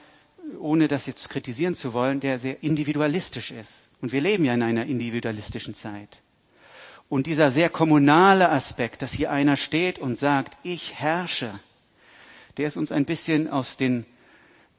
ohne 0.57 0.87
das 0.87 1.05
jetzt 1.05 1.29
kritisieren 1.29 1.75
zu 1.75 1.93
wollen, 1.93 2.19
der 2.19 2.39
sehr 2.39 2.63
individualistisch 2.63 3.51
ist. 3.51 3.89
Und 4.01 4.11
wir 4.11 4.21
leben 4.21 4.43
ja 4.43 4.55
in 4.55 4.63
einer 4.63 4.87
individualistischen 4.87 5.75
Zeit. 5.75 6.22
Und 7.09 7.27
dieser 7.27 7.51
sehr 7.51 7.69
kommunale 7.69 8.49
Aspekt, 8.49 9.01
dass 9.01 9.13
hier 9.13 9.31
einer 9.31 9.57
steht 9.57 9.99
und 9.99 10.17
sagt, 10.17 10.57
ich 10.63 10.95
herrsche, 10.95 11.59
der 12.57 12.67
ist 12.67 12.77
uns 12.77 12.91
ein 12.91 13.05
bisschen 13.05 13.49
aus 13.49 13.77
dem 13.77 14.05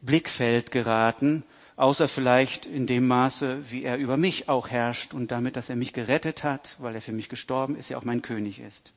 Blickfeld 0.01 0.71
geraten 0.71 1.45
außer 1.77 2.09
vielleicht 2.09 2.67
in 2.67 2.87
dem 2.87 3.07
Maße, 3.07 3.71
wie 3.71 3.83
er 3.83 3.97
über 3.97 4.17
mich 4.17 4.49
auch 4.49 4.69
herrscht 4.69 5.15
und 5.15 5.31
damit, 5.31 5.57
dass 5.57 5.71
er 5.71 5.77
mich 5.77 5.93
gerettet 5.93 6.45
hat, 6.45 6.77
weil 6.79 6.95
er 6.95 7.01
für 7.01 7.13
mich 7.13 7.29
gestorben 7.29 7.77
ist, 7.77 7.89
ja 7.89 7.99
auch 7.99 8.05
mein 8.05 8.23
König 8.23 8.61
ist. 8.61 8.93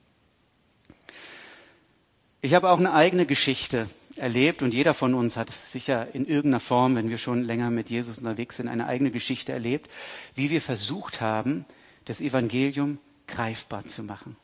Ich 2.42 2.54
habe 2.54 2.70
auch 2.70 2.80
eine 2.80 2.94
eigene 2.94 3.26
Geschichte 3.26 3.90
erlebt 4.16 4.62
und 4.62 4.74
jeder 4.74 4.94
von 4.94 5.14
uns 5.16 5.38
hat 5.38 5.52
sicher 5.52 6.14
in 6.14 6.26
irgendeiner 6.26 6.60
Form, 6.60 6.96
wenn 6.96 7.10
wir 7.10 7.18
schon 7.18 7.44
länger 7.44 7.72
mit 7.72 7.90
Jesus 7.90 8.20
unterwegs 8.20 8.58
sind, 8.58 8.68
eine 8.68 8.86
eigene 8.86 9.12
Geschichte 9.12 9.52
erlebt, 9.52 9.90
wie 10.36 10.50
wir 10.50 10.62
versucht 10.62 11.20
haben, 11.20 11.66
das 12.06 12.22
Evangelium 12.22 13.00
greifbar 13.28 13.86
zu 13.86 14.04
machen. 14.04 14.36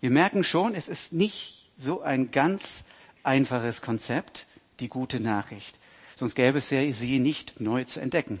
Wir 0.00 0.10
merken 0.10 0.44
schon, 0.44 0.74
es 0.74 0.88
ist 0.88 1.12
nicht 1.12 1.72
so 1.76 2.02
ein 2.02 2.30
ganz 2.30 2.84
einfaches 3.22 3.82
Konzept, 3.82 4.46
die 4.80 4.88
gute 4.88 5.20
Nachricht 5.20 5.80
sonst 6.20 6.34
gäbe 6.34 6.58
es 6.58 6.68
sie 6.68 7.18
nicht 7.18 7.60
neu 7.60 7.84
zu 7.84 7.98
entdecken. 7.98 8.40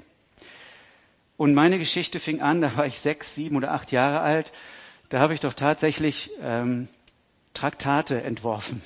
Und 1.36 1.54
meine 1.54 1.78
Geschichte 1.78 2.20
fing 2.20 2.42
an, 2.42 2.60
da 2.60 2.76
war 2.76 2.86
ich 2.86 3.00
sechs, 3.00 3.34
sieben 3.34 3.56
oder 3.56 3.72
acht 3.72 3.90
Jahre 3.90 4.20
alt. 4.20 4.52
Da 5.08 5.18
habe 5.18 5.32
ich 5.32 5.40
doch 5.40 5.54
tatsächlich 5.54 6.30
ähm, 6.42 6.88
Traktate 7.54 8.22
entworfen. 8.22 8.82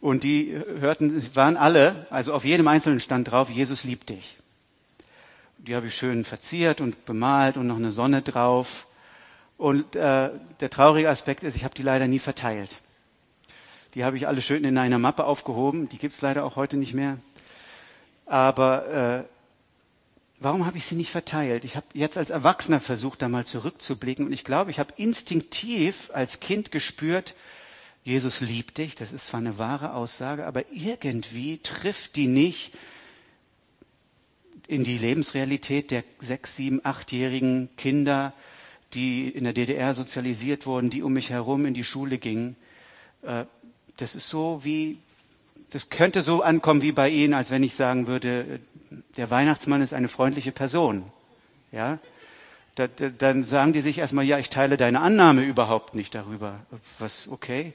Und 0.00 0.24
die 0.24 0.58
hörten, 0.80 1.22
waren 1.36 1.58
alle, 1.58 2.06
also 2.08 2.32
auf 2.32 2.44
jedem 2.44 2.66
einzelnen 2.66 3.00
stand 3.00 3.30
drauf, 3.30 3.50
Jesus 3.50 3.84
liebt 3.84 4.08
dich. 4.08 4.38
Die 5.58 5.74
habe 5.74 5.88
ich 5.88 5.94
schön 5.94 6.24
verziert 6.24 6.80
und 6.80 7.04
bemalt 7.04 7.58
und 7.58 7.66
noch 7.66 7.76
eine 7.76 7.90
Sonne 7.90 8.22
drauf. 8.22 8.86
Und 9.58 9.96
äh, 9.96 10.30
der 10.60 10.70
traurige 10.70 11.10
Aspekt 11.10 11.42
ist, 11.42 11.56
ich 11.56 11.64
habe 11.64 11.74
die 11.74 11.82
leider 11.82 12.06
nie 12.06 12.20
verteilt. 12.20 12.80
Die 13.94 14.04
habe 14.04 14.16
ich 14.16 14.28
alle 14.28 14.40
schön 14.40 14.64
in 14.64 14.78
einer 14.78 14.98
Mappe 14.98 15.24
aufgehoben. 15.24 15.88
Die 15.88 15.98
gibt's 15.98 16.22
leider 16.22 16.44
auch 16.44 16.56
heute 16.56 16.76
nicht 16.76 16.94
mehr. 16.94 17.18
Aber 18.24 18.86
äh, 18.88 19.24
warum 20.38 20.64
habe 20.64 20.76
ich 20.76 20.84
sie 20.84 20.94
nicht 20.94 21.10
verteilt? 21.10 21.64
Ich 21.64 21.74
habe 21.74 21.86
jetzt 21.92 22.16
als 22.16 22.30
Erwachsener 22.30 22.78
versucht, 22.78 23.20
da 23.20 23.28
mal 23.28 23.46
zurückzublicken. 23.46 24.26
Und 24.26 24.32
ich 24.32 24.44
glaube, 24.44 24.70
ich 24.70 24.78
habe 24.78 24.94
instinktiv 24.96 26.10
als 26.14 26.38
Kind 26.38 26.70
gespürt, 26.70 27.34
Jesus 28.04 28.40
liebt 28.40 28.78
dich. 28.78 28.94
Das 28.94 29.10
ist 29.10 29.26
zwar 29.26 29.40
eine 29.40 29.58
wahre 29.58 29.92
Aussage, 29.92 30.46
aber 30.46 30.70
irgendwie 30.70 31.58
trifft 31.58 32.14
die 32.14 32.28
nicht 32.28 32.72
in 34.68 34.84
die 34.84 34.98
Lebensrealität 34.98 35.90
der 35.90 36.04
sechs, 36.20 36.54
sieben, 36.54 36.80
achtjährigen 36.84 37.70
Kinder, 37.76 38.34
die 38.94 39.28
in 39.28 39.44
der 39.44 39.52
DDR 39.52 39.94
sozialisiert 39.94 40.66
wurden, 40.66 40.90
die 40.90 41.02
um 41.02 41.12
mich 41.12 41.30
herum 41.30 41.66
in 41.66 41.74
die 41.74 41.84
Schule 41.84 42.18
gingen. 42.18 42.56
Äh, 43.22 43.44
das 43.96 44.14
ist 44.14 44.28
so 44.28 44.60
wie, 44.62 44.98
das 45.70 45.90
könnte 45.90 46.22
so 46.22 46.42
ankommen 46.42 46.82
wie 46.82 46.92
bei 46.92 47.10
Ihnen, 47.10 47.34
als 47.34 47.50
wenn 47.50 47.62
ich 47.62 47.74
sagen 47.74 48.06
würde, 48.06 48.60
der 49.16 49.30
Weihnachtsmann 49.30 49.82
ist 49.82 49.92
eine 49.92 50.08
freundliche 50.08 50.52
Person. 50.52 51.04
Ja? 51.72 51.98
Da, 52.76 52.86
da, 52.86 53.08
dann 53.08 53.44
sagen 53.44 53.72
die 53.72 53.80
sich 53.80 53.98
erstmal, 53.98 54.24
ja, 54.24 54.38
ich 54.38 54.50
teile 54.50 54.76
deine 54.76 55.00
Annahme 55.00 55.42
überhaupt 55.42 55.94
nicht 55.94 56.14
darüber. 56.14 56.60
Was, 56.98 57.28
okay. 57.28 57.74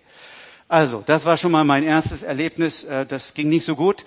Also, 0.69 1.03
das 1.05 1.25
war 1.25 1.37
schon 1.37 1.51
mal 1.51 1.65
mein 1.65 1.83
erstes 1.83 2.23
Erlebnis. 2.23 2.85
Äh, 2.85 3.05
das 3.05 3.33
ging 3.33 3.49
nicht 3.49 3.65
so 3.65 3.75
gut. 3.75 4.05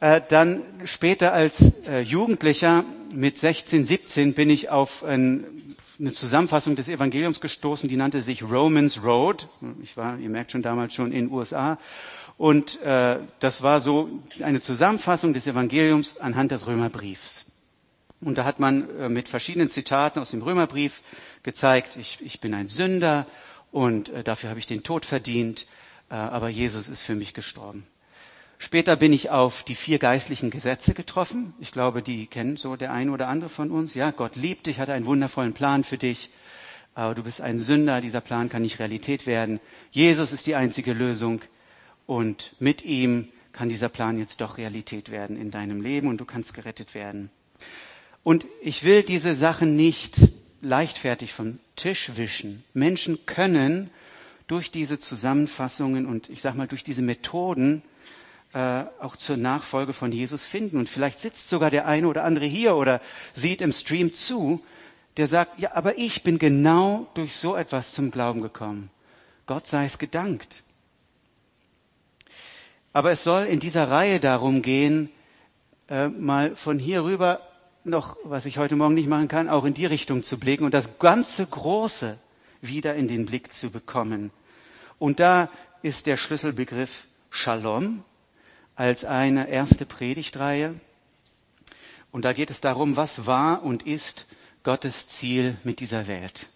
Äh, 0.00 0.22
dann 0.28 0.62
später 0.84 1.32
als 1.32 1.82
Jugendlicher 2.04 2.84
mit 3.12 3.36
16, 3.38 3.84
17 3.84 4.34
bin 4.34 4.48
ich 4.48 4.70
auf 4.70 5.04
eine 5.98 6.12
Zusammenfassung 6.12 6.76
des 6.76 6.88
Evangeliums 6.88 7.40
gestoßen, 7.40 7.88
die 7.88 7.96
nannte 7.96 8.22
sich 8.22 8.42
Romans 8.42 9.02
Road. 9.02 9.48
Ich 9.82 9.96
war, 9.96 10.18
ihr 10.18 10.28
merkt 10.28 10.52
schon 10.52 10.62
damals 10.62 10.94
schon 10.94 11.12
in 11.12 11.26
den 11.26 11.32
USA. 11.32 11.78
Und 12.36 12.80
äh, 12.82 13.18
das 13.40 13.62
war 13.62 13.80
so 13.80 14.08
eine 14.42 14.60
Zusammenfassung 14.60 15.32
des 15.32 15.46
Evangeliums 15.46 16.18
anhand 16.18 16.52
des 16.52 16.68
Römerbriefs. 16.68 17.46
Und 18.20 18.38
da 18.38 18.44
hat 18.44 18.60
man 18.60 18.88
äh, 18.98 19.08
mit 19.08 19.28
verschiedenen 19.28 19.70
Zitaten 19.70 20.20
aus 20.20 20.30
dem 20.30 20.42
Römerbrief 20.42 21.02
gezeigt, 21.42 21.96
ich, 21.96 22.18
ich 22.20 22.40
bin 22.40 22.54
ein 22.54 22.68
Sünder 22.68 23.26
und 23.72 24.08
äh, 24.10 24.22
dafür 24.22 24.50
habe 24.50 24.60
ich 24.60 24.66
den 24.66 24.84
Tod 24.84 25.04
verdient, 25.04 25.66
äh, 26.10 26.14
aber 26.14 26.48
Jesus 26.48 26.88
ist 26.88 27.02
für 27.02 27.16
mich 27.16 27.34
gestorben. 27.34 27.86
Später 28.60 28.96
bin 28.96 29.12
ich 29.12 29.30
auf 29.30 29.62
die 29.62 29.76
vier 29.76 30.00
geistlichen 30.00 30.50
Gesetze 30.50 30.92
getroffen. 30.92 31.54
Ich 31.60 31.70
glaube, 31.70 32.02
die 32.02 32.26
kennen 32.26 32.56
so 32.56 32.74
der 32.74 32.92
eine 32.92 33.12
oder 33.12 33.28
andere 33.28 33.48
von 33.48 33.70
uns. 33.70 33.94
Ja, 33.94 34.10
Gott 34.10 34.34
liebt 34.34 34.66
dich, 34.66 34.80
hat 34.80 34.90
einen 34.90 35.06
wundervollen 35.06 35.54
Plan 35.54 35.84
für 35.84 35.96
dich. 35.96 36.30
Aber 36.94 37.14
du 37.14 37.22
bist 37.22 37.40
ein 37.40 37.60
Sünder, 37.60 38.00
dieser 38.00 38.20
Plan 38.20 38.48
kann 38.48 38.62
nicht 38.62 38.80
Realität 38.80 39.28
werden. 39.28 39.60
Jesus 39.92 40.32
ist 40.32 40.48
die 40.48 40.56
einzige 40.56 40.92
Lösung 40.92 41.40
und 42.06 42.56
mit 42.58 42.82
ihm 42.82 43.28
kann 43.52 43.68
dieser 43.68 43.88
Plan 43.88 44.18
jetzt 44.18 44.40
doch 44.40 44.58
Realität 44.58 45.10
werden 45.10 45.36
in 45.36 45.52
deinem 45.52 45.80
Leben 45.80 46.08
und 46.08 46.20
du 46.20 46.24
kannst 46.24 46.54
gerettet 46.54 46.94
werden. 46.94 47.30
Und 48.24 48.46
ich 48.60 48.82
will 48.82 49.04
diese 49.04 49.36
Sachen 49.36 49.76
nicht 49.76 50.16
leichtfertig 50.60 51.32
vom 51.32 51.60
Tisch 51.76 52.10
wischen. 52.16 52.64
Menschen 52.74 53.24
können 53.24 53.90
durch 54.48 54.72
diese 54.72 54.98
Zusammenfassungen 54.98 56.06
und 56.06 56.28
ich 56.28 56.40
sag 56.40 56.56
mal 56.56 56.66
durch 56.66 56.82
diese 56.82 57.02
Methoden 57.02 57.82
äh, 58.54 58.84
auch 59.00 59.16
zur 59.16 59.36
Nachfolge 59.36 59.92
von 59.92 60.12
Jesus 60.12 60.46
finden. 60.46 60.78
Und 60.78 60.88
vielleicht 60.88 61.20
sitzt 61.20 61.48
sogar 61.48 61.70
der 61.70 61.86
eine 61.86 62.08
oder 62.08 62.24
andere 62.24 62.46
hier 62.46 62.76
oder 62.76 63.00
sieht 63.34 63.60
im 63.60 63.72
Stream 63.72 64.12
zu, 64.12 64.62
der 65.16 65.26
sagt, 65.26 65.58
ja, 65.58 65.74
aber 65.74 65.98
ich 65.98 66.22
bin 66.22 66.38
genau 66.38 67.06
durch 67.14 67.36
so 67.36 67.56
etwas 67.56 67.92
zum 67.92 68.10
Glauben 68.10 68.40
gekommen. 68.40 68.90
Gott 69.46 69.66
sei 69.66 69.84
es 69.84 69.98
gedankt. 69.98 70.62
Aber 72.92 73.10
es 73.10 73.22
soll 73.22 73.44
in 73.44 73.60
dieser 73.60 73.90
Reihe 73.90 74.20
darum 74.20 74.62
gehen, 74.62 75.10
äh, 75.88 76.08
mal 76.08 76.56
von 76.56 76.78
hier 76.78 77.04
rüber 77.04 77.40
noch, 77.84 78.16
was 78.24 78.46
ich 78.46 78.58
heute 78.58 78.76
Morgen 78.76 78.94
nicht 78.94 79.08
machen 79.08 79.28
kann, 79.28 79.48
auch 79.48 79.64
in 79.64 79.74
die 79.74 79.86
Richtung 79.86 80.22
zu 80.22 80.38
blicken 80.38 80.64
und 80.64 80.74
das 80.74 80.98
ganze 80.98 81.46
Große 81.46 82.18
wieder 82.60 82.94
in 82.94 83.08
den 83.08 83.26
Blick 83.26 83.52
zu 83.52 83.70
bekommen. 83.70 84.30
Und 84.98 85.20
da 85.20 85.48
ist 85.82 86.06
der 86.06 86.16
Schlüsselbegriff 86.16 87.06
Shalom 87.30 88.04
als 88.78 89.04
eine 89.04 89.48
erste 89.48 89.84
Predigtreihe. 89.84 90.78
Und 92.12 92.24
da 92.24 92.32
geht 92.32 92.48
es 92.48 92.60
darum, 92.60 92.96
was 92.96 93.26
war 93.26 93.64
und 93.64 93.84
ist 93.84 94.26
Gottes 94.62 95.08
Ziel 95.08 95.56
mit 95.64 95.80
dieser 95.80 96.06
Welt. 96.06 96.48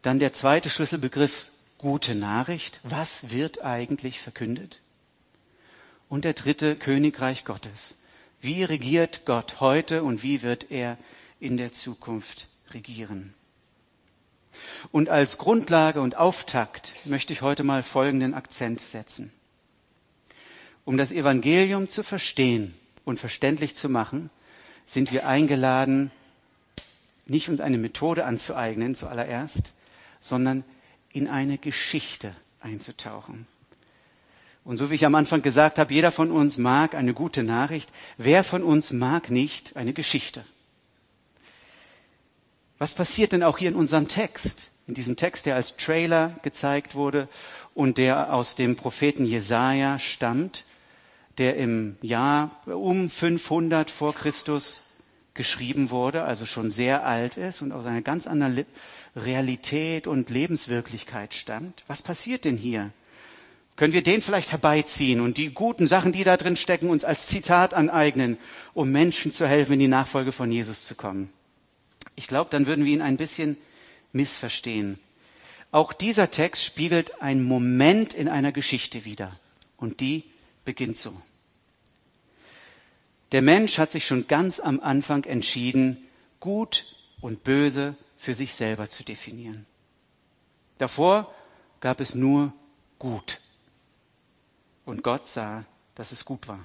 Dann 0.00 0.18
der 0.18 0.32
zweite 0.32 0.70
Schlüsselbegriff 0.70 1.48
gute 1.76 2.14
Nachricht. 2.14 2.80
Was 2.84 3.30
wird 3.30 3.62
eigentlich 3.62 4.18
verkündet? 4.18 4.80
Und 6.08 6.24
der 6.24 6.32
dritte 6.32 6.74
Königreich 6.74 7.44
Gottes. 7.44 7.96
Wie 8.40 8.64
regiert 8.64 9.26
Gott 9.26 9.60
heute 9.60 10.04
und 10.04 10.22
wie 10.22 10.40
wird 10.40 10.70
er 10.70 10.96
in 11.38 11.58
der 11.58 11.72
Zukunft 11.72 12.48
regieren? 12.70 13.34
Und 14.90 15.10
als 15.10 15.36
Grundlage 15.36 16.00
und 16.00 16.16
Auftakt 16.16 16.94
möchte 17.04 17.34
ich 17.34 17.42
heute 17.42 17.62
mal 17.62 17.82
folgenden 17.82 18.32
Akzent 18.32 18.80
setzen. 18.80 19.34
Um 20.84 20.96
das 20.96 21.12
Evangelium 21.12 21.88
zu 21.88 22.02
verstehen 22.02 22.74
und 23.04 23.20
verständlich 23.20 23.74
zu 23.74 23.88
machen, 23.88 24.30
sind 24.86 25.12
wir 25.12 25.26
eingeladen, 25.26 26.10
nicht 27.26 27.48
uns 27.48 27.60
eine 27.60 27.78
Methode 27.78 28.24
anzueignen 28.24 28.94
zuallererst, 28.94 29.72
sondern 30.20 30.64
in 31.12 31.28
eine 31.28 31.58
Geschichte 31.58 32.34
einzutauchen. 32.60 33.46
Und 34.64 34.76
so 34.76 34.90
wie 34.90 34.94
ich 34.94 35.04
am 35.04 35.14
Anfang 35.14 35.42
gesagt 35.42 35.78
habe, 35.78 35.92
jeder 35.92 36.12
von 36.12 36.30
uns 36.30 36.56
mag 36.56 36.94
eine 36.94 37.14
gute 37.14 37.42
Nachricht. 37.42 37.90
Wer 38.16 38.44
von 38.44 38.62
uns 38.62 38.92
mag 38.92 39.30
nicht 39.30 39.76
eine 39.76 39.92
Geschichte? 39.92 40.44
Was 42.78 42.94
passiert 42.94 43.32
denn 43.32 43.42
auch 43.42 43.58
hier 43.58 43.68
in 43.68 43.76
unserem 43.76 44.08
Text? 44.08 44.68
In 44.86 44.94
diesem 44.94 45.16
Text, 45.16 45.46
der 45.46 45.56
als 45.56 45.76
Trailer 45.76 46.38
gezeigt 46.42 46.94
wurde 46.94 47.28
und 47.74 47.98
der 47.98 48.32
aus 48.32 48.56
dem 48.56 48.76
Propheten 48.76 49.24
Jesaja 49.24 49.98
stammt, 49.98 50.64
der 51.38 51.56
im 51.56 51.96
Jahr 52.02 52.50
um 52.66 53.08
500 53.08 53.90
vor 53.90 54.14
Christus 54.14 54.82
geschrieben 55.34 55.90
wurde, 55.90 56.24
also 56.24 56.44
schon 56.44 56.70
sehr 56.70 57.06
alt 57.06 57.36
ist 57.36 57.62
und 57.62 57.72
aus 57.72 57.86
einer 57.86 58.02
ganz 58.02 58.26
anderen 58.26 58.66
Realität 59.16 60.06
und 60.06 60.30
Lebenswirklichkeit 60.30 61.34
stammt. 61.34 61.84
Was 61.86 62.02
passiert 62.02 62.44
denn 62.44 62.56
hier? 62.56 62.90
Können 63.76 63.94
wir 63.94 64.02
den 64.02 64.20
vielleicht 64.20 64.52
herbeiziehen 64.52 65.20
und 65.20 65.38
die 65.38 65.50
guten 65.50 65.86
Sachen, 65.86 66.12
die 66.12 66.24
da 66.24 66.36
drin 66.36 66.56
stecken, 66.56 66.90
uns 66.90 67.04
als 67.04 67.26
Zitat 67.26 67.72
aneignen, 67.72 68.36
um 68.74 68.92
Menschen 68.92 69.32
zu 69.32 69.46
helfen, 69.46 69.74
in 69.74 69.78
die 69.78 69.88
Nachfolge 69.88 70.32
von 70.32 70.52
Jesus 70.52 70.86
zu 70.86 70.94
kommen? 70.94 71.32
Ich 72.14 72.26
glaube, 72.26 72.50
dann 72.50 72.66
würden 72.66 72.84
wir 72.84 72.92
ihn 72.92 73.00
ein 73.00 73.16
bisschen 73.16 73.56
missverstehen. 74.12 74.98
Auch 75.70 75.94
dieser 75.94 76.30
Text 76.30 76.64
spiegelt 76.64 77.22
einen 77.22 77.44
Moment 77.44 78.12
in 78.12 78.28
einer 78.28 78.52
Geschichte 78.52 79.06
wider. 79.06 79.40
Und 79.78 80.00
die 80.00 80.24
beginnt 80.64 80.98
so. 80.98 81.20
Der 83.32 83.42
Mensch 83.42 83.78
hat 83.78 83.90
sich 83.90 84.06
schon 84.06 84.28
ganz 84.28 84.60
am 84.60 84.80
Anfang 84.80 85.24
entschieden, 85.24 85.96
gut 86.38 86.84
und 87.20 87.44
böse 87.44 87.96
für 88.18 88.34
sich 88.34 88.54
selber 88.54 88.88
zu 88.88 89.04
definieren. 89.04 89.66
Davor 90.78 91.34
gab 91.80 92.00
es 92.00 92.14
nur 92.14 92.52
gut. 92.98 93.40
Und 94.84 95.02
Gott 95.02 95.26
sah, 95.26 95.64
dass 95.94 96.12
es 96.12 96.24
gut 96.24 96.48
war. 96.48 96.64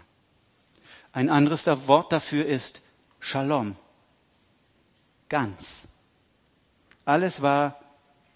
Ein 1.12 1.30
anderes 1.30 1.66
Wort 1.66 2.12
dafür 2.12 2.46
ist 2.46 2.82
Shalom. 3.20 3.76
Ganz. 5.30 6.00
Alles 7.06 7.42
war 7.42 7.80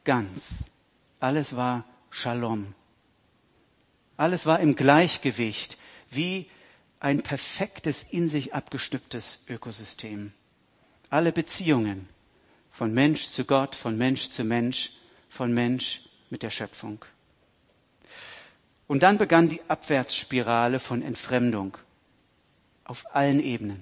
ganz. 0.04 0.66
Alles 1.20 1.56
war 1.56 1.86
Shalom. 2.10 2.74
Alles 4.22 4.46
war 4.46 4.60
im 4.60 4.76
Gleichgewicht, 4.76 5.80
wie 6.12 6.46
ein 7.00 7.24
perfektes, 7.24 8.04
in 8.04 8.28
sich 8.28 8.54
abgestücktes 8.54 9.40
Ökosystem. 9.50 10.32
Alle 11.10 11.32
Beziehungen 11.32 12.08
von 12.72 12.94
Mensch 12.94 13.30
zu 13.30 13.46
Gott, 13.46 13.76
von 13.76 13.98
Mensch 13.98 14.30
zu 14.30 14.44
Mensch, 14.44 14.92
von 15.28 15.52
Mensch 15.52 16.02
mit 16.30 16.44
der 16.44 16.52
Schöpfung. 16.52 17.04
Und 18.86 19.02
dann 19.02 19.18
begann 19.18 19.50
die 19.50 19.62
Abwärtsspirale 19.68 20.80
von 20.80 21.02
Entfremdung 21.02 21.80
auf 22.84 23.16
allen 23.16 23.40
Ebenen. 23.40 23.82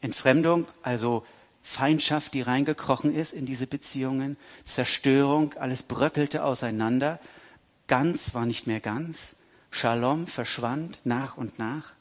Entfremdung, 0.00 0.68
also 0.84 1.26
Feindschaft, 1.64 2.34
die 2.34 2.42
reingekrochen 2.42 3.12
ist 3.12 3.32
in 3.32 3.46
diese 3.46 3.66
Beziehungen, 3.66 4.36
Zerstörung, 4.62 5.54
alles 5.54 5.82
bröckelte 5.82 6.44
auseinander, 6.44 7.18
ganz 7.88 8.34
war 8.34 8.46
nicht 8.46 8.66
mehr 8.66 8.80
ganz, 8.80 9.34
Shalom 9.70 10.26
verschwand 10.26 10.98
nach 11.04 11.36
und 11.36 11.58
nach. 11.58 11.92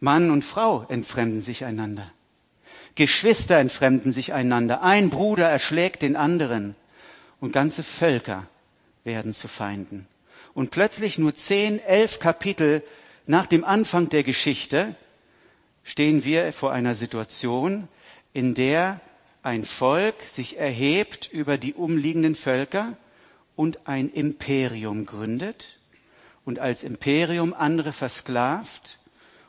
Mann 0.00 0.30
und 0.30 0.42
Frau 0.42 0.86
entfremden 0.88 1.42
sich 1.42 1.64
einander. 1.64 2.10
Geschwister 2.94 3.58
entfremden 3.58 4.10
sich 4.10 4.32
einander. 4.32 4.82
Ein 4.82 5.10
Bruder 5.10 5.48
erschlägt 5.48 6.00
den 6.00 6.16
anderen. 6.16 6.76
Und 7.40 7.52
ganze 7.52 7.82
Völker 7.82 8.46
werden 9.02 9.34
zu 9.34 9.48
Feinden 9.48 10.06
und 10.54 10.70
plötzlich 10.70 11.18
nur 11.18 11.34
zehn, 11.34 11.80
elf 11.80 12.20
Kapitel 12.20 12.82
nach 13.26 13.46
dem 13.46 13.64
Anfang 13.64 14.08
der 14.08 14.22
Geschichte 14.22 14.94
stehen 15.82 16.24
wir 16.24 16.52
vor 16.52 16.72
einer 16.72 16.94
Situation, 16.94 17.88
in 18.32 18.54
der 18.54 19.00
ein 19.42 19.64
Volk 19.64 20.14
sich 20.26 20.56
erhebt 20.58 21.28
über 21.30 21.58
die 21.58 21.74
umliegenden 21.74 22.34
Völker 22.34 22.96
und 23.56 23.86
ein 23.86 24.08
Imperium 24.08 25.06
gründet 25.06 25.78
und 26.44 26.58
als 26.58 26.84
Imperium 26.84 27.54
andere 27.54 27.92
versklavt 27.92 28.98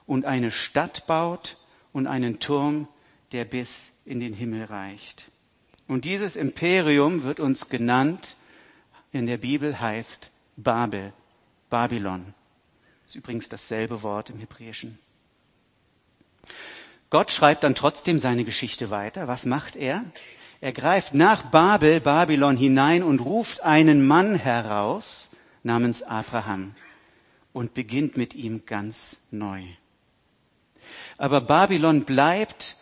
und 0.05 0.25
eine 0.25 0.51
Stadt 0.51 1.07
baut 1.07 1.57
und 1.91 2.07
einen 2.07 2.39
Turm, 2.39 2.87
der 3.31 3.45
bis 3.45 3.93
in 4.05 4.19
den 4.19 4.33
Himmel 4.33 4.65
reicht. 4.65 5.31
Und 5.87 6.05
dieses 6.05 6.35
Imperium 6.35 7.23
wird 7.23 7.39
uns 7.39 7.69
genannt, 7.69 8.35
in 9.11 9.27
der 9.27 9.37
Bibel 9.37 9.79
heißt 9.79 10.31
Babel, 10.57 11.13
Babylon. 11.69 12.33
Das 13.03 13.13
ist 13.13 13.15
übrigens 13.15 13.49
dasselbe 13.49 14.01
Wort 14.03 14.29
im 14.29 14.39
Hebräischen. 14.39 14.99
Gott 17.09 17.31
schreibt 17.31 17.63
dann 17.63 17.75
trotzdem 17.75 18.19
seine 18.19 18.43
Geschichte 18.43 18.89
weiter. 18.89 19.27
Was 19.27 19.45
macht 19.45 19.75
er? 19.75 20.03
Er 20.61 20.71
greift 20.71 21.13
nach 21.13 21.43
Babel, 21.51 21.99
Babylon 21.99 22.57
hinein 22.57 23.03
und 23.03 23.19
ruft 23.19 23.63
einen 23.63 24.05
Mann 24.05 24.35
heraus 24.35 25.29
namens 25.63 26.03
Abraham 26.03 26.75
und 27.53 27.73
beginnt 27.73 28.17
mit 28.17 28.33
ihm 28.33 28.65
ganz 28.65 29.27
neu. 29.31 29.63
Aber 31.17 31.41
Babylon 31.41 32.05
bleibt 32.05 32.75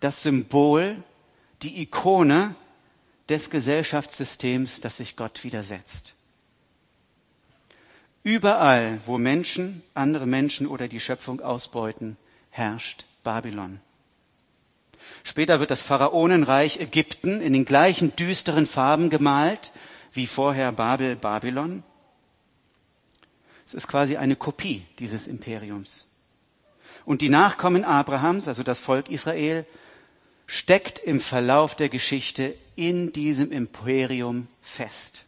das 0.00 0.22
Symbol, 0.22 0.96
die 1.62 1.82
Ikone 1.82 2.54
des 3.28 3.50
Gesellschaftssystems, 3.50 4.80
das 4.80 4.96
sich 4.96 5.16
Gott 5.16 5.44
widersetzt. 5.44 6.14
Überall, 8.22 9.00
wo 9.06 9.18
Menschen, 9.18 9.82
andere 9.94 10.26
Menschen 10.26 10.66
oder 10.66 10.88
die 10.88 11.00
Schöpfung 11.00 11.40
ausbeuten, 11.40 12.16
herrscht 12.50 13.06
Babylon. 13.24 13.80
Später 15.24 15.60
wird 15.60 15.70
das 15.70 15.82
Pharaonenreich 15.82 16.80
Ägypten 16.80 17.40
in 17.40 17.52
den 17.52 17.64
gleichen 17.64 18.14
düsteren 18.16 18.66
Farben 18.66 19.10
gemalt 19.10 19.72
wie 20.12 20.26
vorher 20.26 20.72
Babel, 20.72 21.16
Babylon. 21.16 21.82
Es 23.66 23.74
ist 23.74 23.86
quasi 23.86 24.16
eine 24.16 24.36
Kopie 24.36 24.84
dieses 24.98 25.28
Imperiums. 25.28 26.08
Und 27.04 27.22
die 27.22 27.28
Nachkommen 27.28 27.84
Abrahams, 27.84 28.48
also 28.48 28.62
das 28.62 28.78
Volk 28.78 29.08
Israel, 29.10 29.64
steckt 30.46 30.98
im 30.98 31.20
Verlauf 31.20 31.76
der 31.76 31.88
Geschichte 31.88 32.56
in 32.74 33.12
diesem 33.12 33.52
Imperium 33.52 34.48
fest 34.60 35.24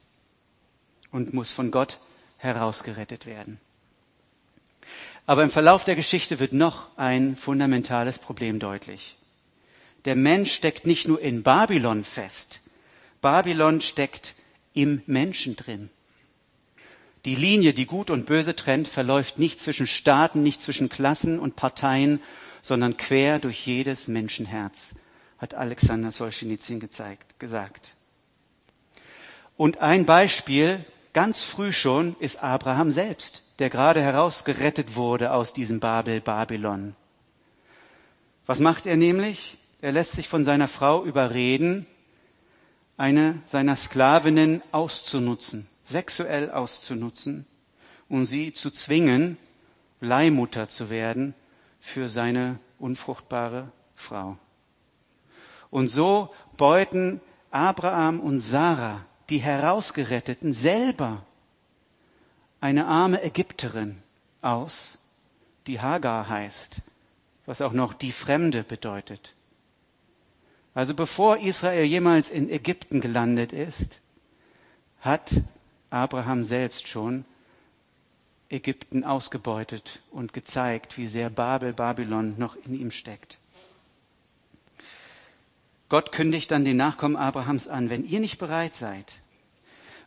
und 1.13 1.33
muss 1.33 1.53
von 1.53 1.71
Gott 1.71 1.99
herausgerettet 2.39 3.27
werden. 3.27 3.61
Aber 5.27 5.45
im 5.45 5.51
Verlauf 5.51 5.85
der 5.85 5.95
Geschichte 5.95 6.41
wird 6.41 6.53
noch 6.53 6.89
ein 6.97 7.37
fundamentales 7.37 8.19
Problem 8.19 8.59
deutlich. 8.59 9.17
Der 10.05 10.17
Mensch 10.17 10.53
steckt 10.53 10.87
nicht 10.87 11.07
nur 11.07 11.21
in 11.21 11.43
Babylon 11.43 12.05
fest, 12.05 12.61
Babylon 13.21 13.81
steckt 13.81 14.35
im 14.75 15.03
Menschen 15.07 15.55
drin. 15.55 15.91
Die 17.25 17.37
Linie, 17.37 17.73
die 17.73 17.87
Gut 17.87 18.11
und 18.11 18.27
Böse 18.27 18.57
trennt, 18.57 18.89
verläuft 18.89 19.39
nicht 19.39 19.61
zwischen 19.61 19.87
Staaten, 19.87 20.43
nicht 20.43 20.61
zwischen 20.61 20.89
Klassen 20.89 21.39
und 21.39 21.55
Parteien, 21.55 22.21
sondern 22.63 22.97
quer 22.97 23.39
durch 23.39 23.65
jedes 23.65 24.09
Menschenherz, 24.09 24.95
hat 25.39 25.55
Alexander 25.55 26.11
Solzhenitsyn 26.11 26.81
gezeigt, 26.81 27.39
gesagt. 27.39 27.95
Und 29.57 29.79
ein 29.79 30.05
Beispiel, 30.05 30.85
ganz 31.13 31.45
früh 31.45 31.73
schon, 31.73 32.17
ist 32.19 32.43
Abraham 32.43 32.91
selbst, 32.91 33.43
der 33.61 33.71
gerade 33.71 34.01
herausgerettet 34.01 34.97
wurde 34.97 35.33
aus 35.33 35.53
diesem 35.53 35.79
Babel, 35.79 36.21
Babylon. 36.21 36.97
Was 38.47 38.59
macht 38.59 38.87
er 38.87 38.97
nämlich? 38.97 39.59
Er 39.83 39.91
lässt 39.91 40.13
sich 40.13 40.29
von 40.29 40.45
seiner 40.45 40.69
Frau 40.69 41.05
überreden, 41.05 41.87
eine 42.97 43.43
seiner 43.47 43.75
Sklavinnen 43.75 44.63
auszunutzen, 44.71 45.67
sexuell 45.83 46.53
auszunutzen 46.53 47.47
und 48.09 48.25
sie 48.27 48.53
zu 48.53 48.71
zwingen, 48.71 49.39
Leihmutter 50.01 50.69
zu 50.69 50.89
werden 50.89 51.35
für 51.81 52.09
seine 52.09 52.61
unfruchtbare 52.79 53.73
Frau. 53.97 54.39
Und 55.69 55.89
so 55.89 56.33
beuten 56.57 57.21
Abraham 57.51 58.21
und 58.21 58.41
Sarah, 58.41 59.05
die 59.31 59.39
Herausgeretteten, 59.39 60.53
selber 60.53 61.27
eine 62.61 62.87
arme 62.87 63.21
Ägypterin 63.25 64.01
aus, 64.43 64.99
die 65.67 65.81
Hagar 65.81 66.29
heißt, 66.29 66.77
was 67.47 67.61
auch 67.61 67.73
noch 67.73 67.95
die 67.95 68.13
Fremde 68.13 68.63
bedeutet. 68.63 69.35
Also 70.75 70.95
bevor 70.95 71.39
Israel 71.39 71.85
jemals 71.85 72.31
in 72.31 72.49
Ägypten 72.49 73.01
gelandet 73.01 73.53
ist, 73.53 74.01
hat 75.01 75.31
Abraham 75.91 76.43
selbst 76.43 76.89
schon 76.89 77.25
Ägypten 78.49 79.05
ausgebeutet 79.05 80.01
und 80.11 80.33
gezeigt, 80.33 80.97
wie 80.97 81.09
sehr 81.09 81.31
Babel, 81.31 81.73
Babylon 81.73 82.35
noch 82.39 82.57
in 82.65 82.75
ihm 82.75 82.91
steckt. 82.91 83.39
Gott 85.89 86.13
kündigt 86.13 86.51
dann 86.51 86.65
den 86.65 86.79
Nachkommen 86.79 87.17
Abrahams 87.17 87.69
an, 87.69 87.91
wenn 87.91 88.09
ihr 88.09 88.21
nicht 88.21 88.39
bereit 88.39 88.75
seid, 88.75 89.15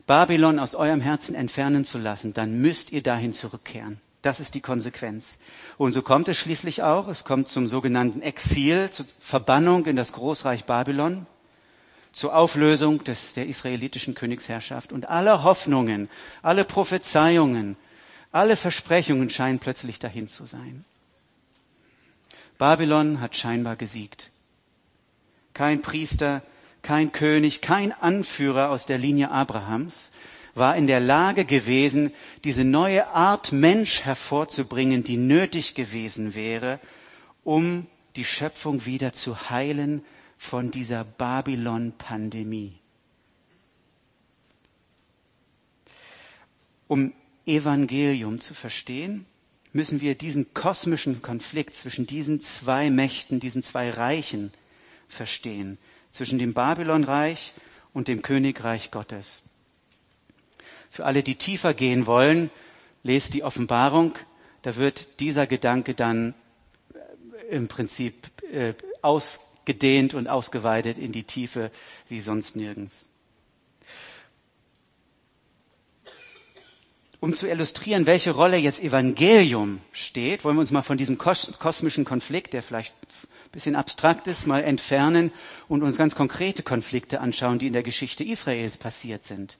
Babylon 0.08 0.60
aus 0.60 0.76
eurem 0.76 1.02
Herzen 1.02 1.36
entfernen 1.36 1.86
zu 1.86 1.98
lassen, 1.98 2.34
dann 2.34 2.60
müsst 2.60 2.92
ihr 2.92 3.04
dahin 3.04 3.34
zurückkehren. 3.34 4.00
Das 4.26 4.40
ist 4.40 4.56
die 4.56 4.62
Konsequenz. 4.62 5.38
Und 5.78 5.92
so 5.92 6.02
kommt 6.02 6.28
es 6.30 6.40
schließlich 6.40 6.82
auch. 6.82 7.10
Es 7.10 7.26
kommt 7.26 7.48
zum 7.48 7.68
sogenannten 7.68 8.24
Exil, 8.24 8.90
zur 8.90 9.06
Verbannung 9.20 9.86
in 9.86 9.96
das 9.96 10.14
Großreich 10.14 10.64
Babylon, 10.66 11.28
zur 12.12 12.36
Auflösung 12.36 13.04
des, 13.04 13.34
der 13.34 13.46
israelitischen 13.46 14.16
Königsherrschaft. 14.16 14.92
Und 14.92 15.10
alle 15.10 15.44
Hoffnungen, 15.44 16.10
alle 16.42 16.66
Prophezeiungen, 16.66 17.78
alle 18.32 18.56
Versprechungen 18.56 19.30
scheinen 19.30 19.60
plötzlich 19.60 20.00
dahin 20.00 20.28
zu 20.28 20.48
sein. 20.48 20.86
Babylon 22.58 23.22
hat 23.22 23.38
scheinbar 23.38 23.76
gesiegt. 23.76 24.32
Kein 25.54 25.84
Priester, 25.84 26.42
kein 26.82 27.12
König, 27.12 27.62
kein 27.62 27.92
Anführer 27.92 28.72
aus 28.72 28.88
der 28.88 28.98
Linie 28.98 29.30
Abrahams 29.30 30.10
war 30.56 30.76
in 30.78 30.88
der 30.88 31.02
Lage 31.02 31.46
gewesen, 31.46 32.12
diese 32.44 32.64
neue 32.64 33.08
Art 33.10 33.52
Mensch 33.52 34.02
hervorzubringen, 34.02 35.04
die 35.04 35.18
nötig 35.18 35.76
gewesen 35.76 36.34
wäre, 36.34 36.80
um 37.44 37.88
die 38.16 38.24
Schöpfung 38.24 38.86
wieder 38.86 39.14
zu 39.14 39.50
heilen 39.50 40.04
von 40.38 40.72
dieser 40.72 41.04
Babylon-Pandemie. 41.04 42.74
Um 46.88 47.14
Evangelium 47.46 48.40
zu 48.40 48.54
verstehen, 48.54 49.26
müssen 49.74 50.00
wir 50.00 50.16
diesen 50.16 50.54
kosmischen 50.54 51.22
Konflikt 51.22 51.76
zwischen 51.76 52.08
diesen 52.08 52.40
zwei 52.40 52.90
Mächten, 52.90 53.42
diesen 53.42 53.62
zwei 53.62 53.90
Reichen 53.90 54.54
verstehen, 55.10 55.78
zwischen 56.12 56.40
dem 56.40 56.54
Babylonreich 56.54 57.54
und 57.92 58.08
dem 58.08 58.22
Königreich 58.22 58.90
Gottes. 58.90 59.42
Für 60.96 61.04
alle, 61.04 61.24
die 61.24 61.36
tiefer 61.36 61.74
gehen 61.74 62.06
wollen, 62.06 62.50
lest 63.04 63.34
die 63.34 63.44
Offenbarung. 63.44 64.16
Da 64.62 64.78
wird 64.78 65.20
dieser 65.20 65.46
Gedanke 65.46 65.94
dann 65.94 66.34
äh, 66.94 67.54
im 67.54 67.68
Prinzip 67.68 68.14
äh, 68.50 68.76
ausgedehnt 69.02 70.14
und 70.14 70.30
ausgeweitet 70.30 70.98
in 70.98 71.12
die 71.12 71.24
Tiefe 71.24 71.70
wie 72.08 72.22
sonst 72.22 72.56
nirgends. 72.56 73.10
Um 77.20 77.34
zu 77.34 77.50
illustrieren, 77.50 78.06
welche 78.06 78.32
Rolle 78.32 78.56
jetzt 78.56 78.82
Evangelium 78.82 79.82
steht, 79.92 80.46
wollen 80.46 80.56
wir 80.56 80.62
uns 80.62 80.72
mal 80.72 80.82
von 80.82 80.98
diesem 80.98 81.18
kosmischen 81.18 82.06
Konflikt, 82.06 82.54
der 82.54 82.64
vielleicht 82.64 82.96
ein 83.04 83.52
bisschen 83.52 83.76
abstrakt 83.76 84.28
ist, 84.28 84.48
mal 84.48 84.64
entfernen 84.64 85.34
und 85.68 85.84
uns 85.84 85.98
ganz 85.98 86.16
konkrete 86.16 86.64
Konflikte 86.64 87.20
anschauen, 87.20 87.60
die 87.60 87.68
in 87.68 87.74
der 87.74 87.84
Geschichte 87.84 88.24
Israels 88.24 88.78
passiert 88.78 89.26
sind. 89.26 89.58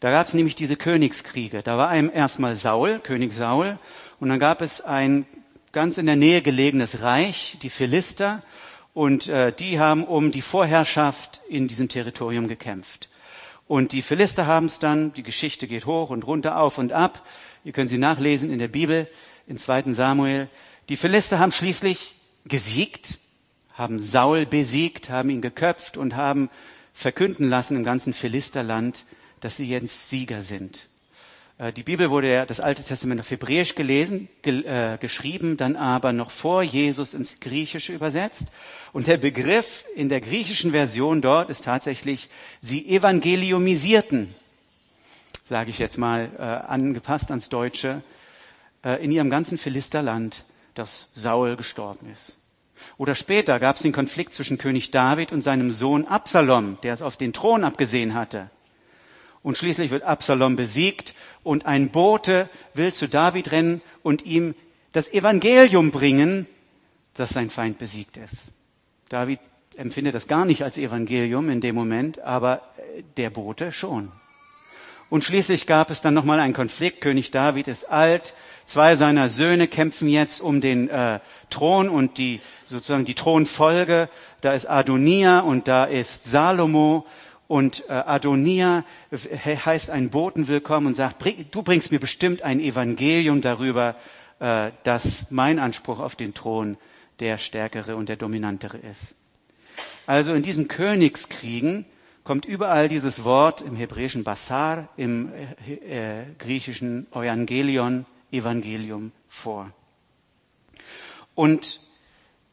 Da 0.00 0.12
gab 0.12 0.28
es 0.28 0.34
nämlich 0.34 0.54
diese 0.54 0.76
Königskriege. 0.76 1.62
Da 1.62 1.76
war 1.76 1.88
einem 1.88 2.10
erstmal 2.12 2.54
Saul, 2.54 3.00
König 3.00 3.32
Saul, 3.32 3.78
und 4.20 4.28
dann 4.28 4.38
gab 4.38 4.62
es 4.62 4.80
ein 4.80 5.26
ganz 5.72 5.98
in 5.98 6.06
der 6.06 6.16
Nähe 6.16 6.40
gelegenes 6.40 7.02
Reich, 7.02 7.58
die 7.62 7.70
Philister, 7.70 8.42
und 8.94 9.28
äh, 9.28 9.52
die 9.52 9.78
haben 9.80 10.04
um 10.04 10.32
die 10.32 10.42
Vorherrschaft 10.42 11.42
in 11.48 11.68
diesem 11.68 11.88
Territorium 11.88 12.48
gekämpft. 12.48 13.08
Und 13.66 13.92
die 13.92 14.02
Philister 14.02 14.46
haben 14.46 14.66
es 14.66 14.78
dann, 14.78 15.12
die 15.12 15.22
Geschichte 15.22 15.66
geht 15.66 15.86
hoch 15.86 16.10
und 16.10 16.26
runter, 16.26 16.58
auf 16.58 16.78
und 16.78 16.92
ab. 16.92 17.26
Ihr 17.64 17.72
könnt 17.72 17.90
sie 17.90 17.98
nachlesen 17.98 18.52
in 18.52 18.58
der 18.58 18.68
Bibel, 18.68 19.08
in 19.46 19.58
2. 19.58 19.92
Samuel. 19.92 20.48
Die 20.88 20.96
Philister 20.96 21.38
haben 21.38 21.52
schließlich 21.52 22.14
gesiegt, 22.46 23.18
haben 23.74 24.00
Saul 24.00 24.46
besiegt, 24.46 25.10
haben 25.10 25.30
ihn 25.30 25.42
geköpft 25.42 25.96
und 25.96 26.16
haben 26.16 26.50
verkünden 26.94 27.48
lassen 27.48 27.76
im 27.76 27.84
ganzen 27.84 28.12
Philisterland, 28.12 29.04
dass 29.40 29.56
sie 29.56 29.68
jetzt 29.68 30.10
Sieger 30.10 30.40
sind. 30.40 30.88
Äh, 31.58 31.72
die 31.72 31.82
Bibel 31.82 32.10
wurde 32.10 32.32
ja, 32.32 32.46
das 32.46 32.60
Alte 32.60 32.82
Testament 32.82 33.20
auf 33.20 33.30
Hebräisch 33.30 33.74
gelesen, 33.74 34.28
ge, 34.42 34.64
äh, 34.64 34.98
geschrieben, 34.98 35.56
dann 35.56 35.76
aber 35.76 36.12
noch 36.12 36.30
vor 36.30 36.62
Jesus 36.62 37.14
ins 37.14 37.40
Griechische 37.40 37.92
übersetzt. 37.92 38.48
Und 38.92 39.06
der 39.06 39.18
Begriff 39.18 39.84
in 39.94 40.08
der 40.08 40.20
griechischen 40.20 40.70
Version 40.70 41.20
dort 41.20 41.50
ist 41.50 41.64
tatsächlich, 41.64 42.30
sie 42.60 42.88
evangeliumisierten, 42.88 44.34
sage 45.44 45.70
ich 45.70 45.78
jetzt 45.78 45.98
mal, 45.98 46.30
äh, 46.38 46.42
angepasst 46.42 47.30
ans 47.30 47.48
Deutsche, 47.48 48.02
äh, 48.84 49.02
in 49.04 49.12
ihrem 49.12 49.30
ganzen 49.30 49.58
Philisterland, 49.58 50.44
dass 50.74 51.10
Saul 51.14 51.56
gestorben 51.56 52.10
ist. 52.12 52.38
Oder 52.96 53.14
später 53.16 53.58
gab 53.58 53.76
es 53.76 53.82
den 53.82 53.92
Konflikt 53.92 54.34
zwischen 54.34 54.56
König 54.56 54.92
David 54.92 55.32
und 55.32 55.42
seinem 55.42 55.72
Sohn 55.72 56.06
Absalom, 56.06 56.78
der 56.82 56.92
es 56.92 57.02
auf 57.02 57.16
den 57.16 57.32
Thron 57.32 57.64
abgesehen 57.64 58.14
hatte. 58.14 58.50
Und 59.48 59.56
schließlich 59.56 59.90
wird 59.90 60.02
Absalom 60.02 60.56
besiegt 60.56 61.14
und 61.42 61.64
ein 61.64 61.88
Bote 61.88 62.50
will 62.74 62.92
zu 62.92 63.08
David 63.08 63.50
rennen 63.50 63.80
und 64.02 64.26
ihm 64.26 64.54
das 64.92 65.10
Evangelium 65.10 65.90
bringen, 65.90 66.46
dass 67.14 67.30
sein 67.30 67.48
Feind 67.48 67.78
besiegt 67.78 68.18
ist. 68.18 68.52
David 69.08 69.40
empfindet 69.78 70.14
das 70.14 70.28
gar 70.28 70.44
nicht 70.44 70.64
als 70.64 70.76
Evangelium 70.76 71.48
in 71.48 71.62
dem 71.62 71.74
Moment, 71.74 72.18
aber 72.18 72.60
der 73.16 73.30
Bote 73.30 73.72
schon. 73.72 74.12
Und 75.08 75.24
schließlich 75.24 75.66
gab 75.66 75.90
es 75.90 76.02
dann 76.02 76.12
nochmal 76.12 76.40
einen 76.40 76.52
Konflikt. 76.52 77.00
König 77.00 77.30
David 77.30 77.68
ist 77.68 77.90
alt. 77.90 78.34
Zwei 78.66 78.96
seiner 78.96 79.30
Söhne 79.30 79.66
kämpfen 79.66 80.10
jetzt 80.10 80.42
um 80.42 80.60
den 80.60 80.90
äh, 80.90 81.20
Thron 81.48 81.88
und 81.88 82.18
die 82.18 82.42
sozusagen 82.66 83.06
die 83.06 83.14
Thronfolge. 83.14 84.10
Da 84.42 84.52
ist 84.52 84.66
Adonia 84.66 85.40
und 85.40 85.68
da 85.68 85.86
ist 85.86 86.24
Salomo. 86.24 87.06
Und 87.48 87.84
äh, 87.88 87.92
Adonia 87.92 88.84
heißt 89.10 89.88
einen 89.90 90.10
Boten 90.10 90.48
willkommen 90.48 90.86
und 90.86 90.96
sagt, 90.96 91.24
du 91.50 91.62
bringst 91.62 91.90
mir 91.90 91.98
bestimmt 91.98 92.42
ein 92.42 92.60
Evangelium 92.60 93.40
darüber, 93.40 93.96
äh, 94.38 94.70
dass 94.84 95.30
mein 95.30 95.58
Anspruch 95.58 95.98
auf 95.98 96.14
den 96.14 96.34
Thron 96.34 96.76
der 97.20 97.38
stärkere 97.38 97.96
und 97.96 98.10
der 98.10 98.16
dominantere 98.16 98.76
ist. 98.76 99.14
Also 100.06 100.34
in 100.34 100.42
diesen 100.42 100.68
Königskriegen 100.68 101.86
kommt 102.22 102.44
überall 102.44 102.90
dieses 102.90 103.24
Wort 103.24 103.62
im 103.62 103.76
hebräischen 103.76 104.24
Basar, 104.24 104.90
im 104.98 105.32
äh, 105.66 106.20
äh, 106.20 106.24
griechischen 106.38 107.06
Evangelion, 107.12 108.04
Evangelium 108.30 109.12
vor. 109.26 109.72
Und 111.34 111.80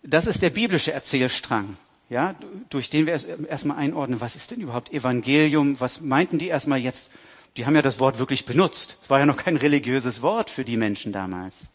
das 0.04 0.26
ist 0.26 0.42
der 0.42 0.52
biblische 0.52 0.94
Erzählstrang, 0.94 1.76
ja, 2.10 2.36
durch 2.70 2.90
den 2.90 3.06
wir 3.06 3.14
erstmal 3.48 3.78
einordnen, 3.78 4.22
was 4.22 4.36
ist 4.36 4.52
denn 4.52 4.62
überhaupt 4.62 4.94
Evangelium? 4.94 5.80
Was 5.80 6.02
meinten 6.02 6.40
die 6.40 6.48
erstmal 6.48 6.80
jetzt? 6.80 7.12
Die 7.58 7.66
haben 7.66 7.76
ja 7.76 7.82
das 7.82 8.00
Wort 8.00 8.20
wirklich 8.20 8.46
benutzt. 8.46 9.00
Es 9.02 9.10
war 9.10 9.20
ja 9.20 9.26
noch 9.26 9.38
kein 9.38 9.58
religiöses 9.58 10.22
Wort 10.22 10.50
für 10.50 10.66
die 10.66 10.78
Menschen 10.78 11.12
damals. 11.12 11.70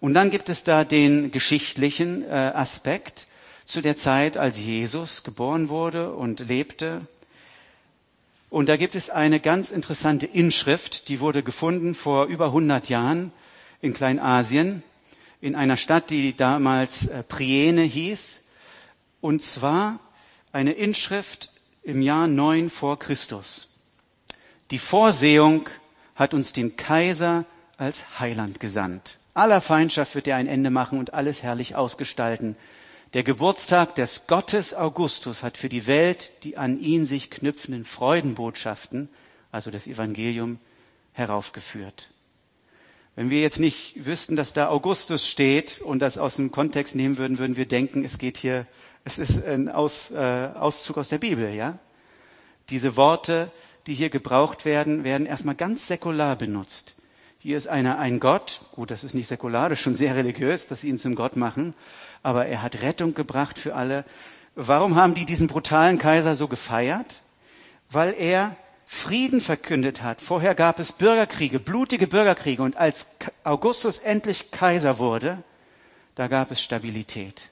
Und 0.00 0.14
dann 0.14 0.30
gibt 0.30 0.48
es 0.48 0.64
da 0.64 0.84
den 0.84 1.30
geschichtlichen 1.30 2.22
äh, 2.22 2.52
Aspekt 2.54 3.26
zu 3.64 3.80
der 3.80 3.96
Zeit, 3.96 4.36
als 4.36 4.58
Jesus 4.58 5.24
geboren 5.24 5.68
wurde 5.68 6.12
und 6.12 6.40
lebte 6.40 7.02
und 8.54 8.68
da 8.68 8.76
gibt 8.76 8.94
es 8.94 9.10
eine 9.10 9.40
ganz 9.40 9.72
interessante 9.72 10.26
Inschrift, 10.26 11.08
die 11.08 11.18
wurde 11.18 11.42
gefunden 11.42 11.96
vor 11.96 12.26
über 12.26 12.46
100 12.46 12.88
Jahren 12.88 13.32
in 13.82 13.94
Kleinasien, 13.94 14.84
in 15.40 15.56
einer 15.56 15.76
Stadt, 15.76 16.08
die 16.08 16.36
damals 16.36 17.08
äh, 17.08 17.24
Priene 17.24 17.82
hieß. 17.82 18.43
Und 19.24 19.42
zwar 19.42 20.00
eine 20.52 20.72
Inschrift 20.72 21.50
im 21.82 22.02
Jahr 22.02 22.26
9 22.26 22.68
vor 22.68 22.98
Christus. 22.98 23.68
Die 24.70 24.78
Vorsehung 24.78 25.66
hat 26.14 26.34
uns 26.34 26.52
den 26.52 26.76
Kaiser 26.76 27.46
als 27.78 28.20
Heiland 28.20 28.60
gesandt. 28.60 29.18
Aller 29.32 29.62
Feindschaft 29.62 30.14
wird 30.14 30.26
er 30.26 30.36
ein 30.36 30.46
Ende 30.46 30.68
machen 30.68 30.98
und 30.98 31.14
alles 31.14 31.42
herrlich 31.42 31.74
ausgestalten. 31.74 32.54
Der 33.14 33.22
Geburtstag 33.22 33.94
des 33.94 34.26
Gottes 34.26 34.74
Augustus 34.74 35.42
hat 35.42 35.56
für 35.56 35.70
die 35.70 35.86
Welt 35.86 36.30
die 36.44 36.58
an 36.58 36.78
ihn 36.78 37.06
sich 37.06 37.30
knüpfenden 37.30 37.86
Freudenbotschaften, 37.86 39.08
also 39.50 39.70
das 39.70 39.86
Evangelium, 39.86 40.58
heraufgeführt. 41.14 42.10
Wenn 43.16 43.30
wir 43.30 43.40
jetzt 43.40 43.60
nicht 43.60 44.04
wüssten, 44.04 44.36
dass 44.36 44.52
da 44.52 44.68
Augustus 44.68 45.26
steht 45.26 45.80
und 45.80 46.00
das 46.00 46.18
aus 46.18 46.36
dem 46.36 46.50
Kontext 46.50 46.94
nehmen 46.94 47.16
würden, 47.16 47.38
würden 47.38 47.56
wir 47.56 47.66
denken, 47.66 48.04
es 48.04 48.18
geht 48.18 48.36
hier, 48.36 48.66
es 49.04 49.18
ist 49.18 49.44
ein 49.44 49.68
aus, 49.68 50.10
äh, 50.10 50.48
Auszug 50.54 50.98
aus 50.98 51.08
der 51.08 51.18
Bibel, 51.18 51.52
ja? 51.54 51.78
Diese 52.70 52.96
Worte, 52.96 53.50
die 53.86 53.94
hier 53.94 54.08
gebraucht 54.08 54.64
werden, 54.64 55.04
werden 55.04 55.26
erstmal 55.26 55.54
ganz 55.54 55.86
säkular 55.86 56.36
benutzt. 56.36 56.94
Hier 57.38 57.58
ist 57.58 57.66
einer 57.66 57.98
ein 57.98 58.20
Gott, 58.20 58.62
gut, 58.72 58.90
das 58.90 59.04
ist 59.04 59.14
nicht 59.14 59.28
säkular, 59.28 59.68
das 59.68 59.78
ist 59.78 59.82
schon 59.82 59.94
sehr 59.94 60.16
religiös, 60.16 60.66
dass 60.66 60.80
sie 60.80 60.88
ihn 60.88 60.98
zum 60.98 61.14
Gott 61.14 61.36
machen, 61.36 61.74
aber 62.22 62.46
er 62.46 62.62
hat 62.62 62.80
Rettung 62.80 63.12
gebracht 63.12 63.58
für 63.58 63.74
alle. 63.74 64.06
Warum 64.54 64.96
haben 64.96 65.14
die 65.14 65.26
diesen 65.26 65.48
brutalen 65.48 65.98
Kaiser 65.98 66.36
so 66.36 66.48
gefeiert? 66.48 67.22
Weil 67.90 68.14
er 68.18 68.56
Frieden 68.86 69.42
verkündet 69.42 70.02
hat. 70.02 70.22
Vorher 70.22 70.54
gab 70.54 70.78
es 70.78 70.92
Bürgerkriege, 70.92 71.58
blutige 71.58 72.06
Bürgerkriege 72.06 72.62
und 72.62 72.76
als 72.76 73.18
Augustus 73.42 73.98
endlich 73.98 74.50
Kaiser 74.50 74.98
wurde, 74.98 75.42
da 76.14 76.28
gab 76.28 76.50
es 76.50 76.62
Stabilität. 76.62 77.50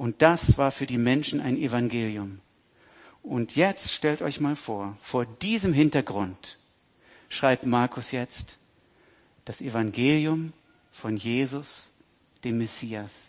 Und 0.00 0.22
das 0.22 0.56
war 0.56 0.72
für 0.72 0.86
die 0.86 0.96
Menschen 0.96 1.42
ein 1.42 1.58
Evangelium. 1.58 2.40
Und 3.22 3.54
jetzt 3.54 3.92
stellt 3.92 4.22
euch 4.22 4.40
mal 4.40 4.56
vor, 4.56 4.96
vor 5.02 5.26
diesem 5.26 5.74
Hintergrund 5.74 6.56
schreibt 7.28 7.66
Markus 7.66 8.10
jetzt, 8.10 8.56
das 9.44 9.60
Evangelium 9.60 10.54
von 10.90 11.18
Jesus, 11.18 11.92
dem 12.44 12.56
Messias. 12.56 13.26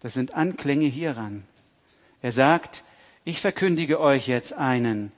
Das 0.00 0.14
sind 0.14 0.32
Anklänge 0.32 0.86
hieran. 0.86 1.44
Er 2.22 2.32
sagt, 2.32 2.82
ich 3.26 3.42
verkündige 3.42 4.00
euch 4.00 4.28
jetzt 4.28 4.54
einen, 4.54 5.12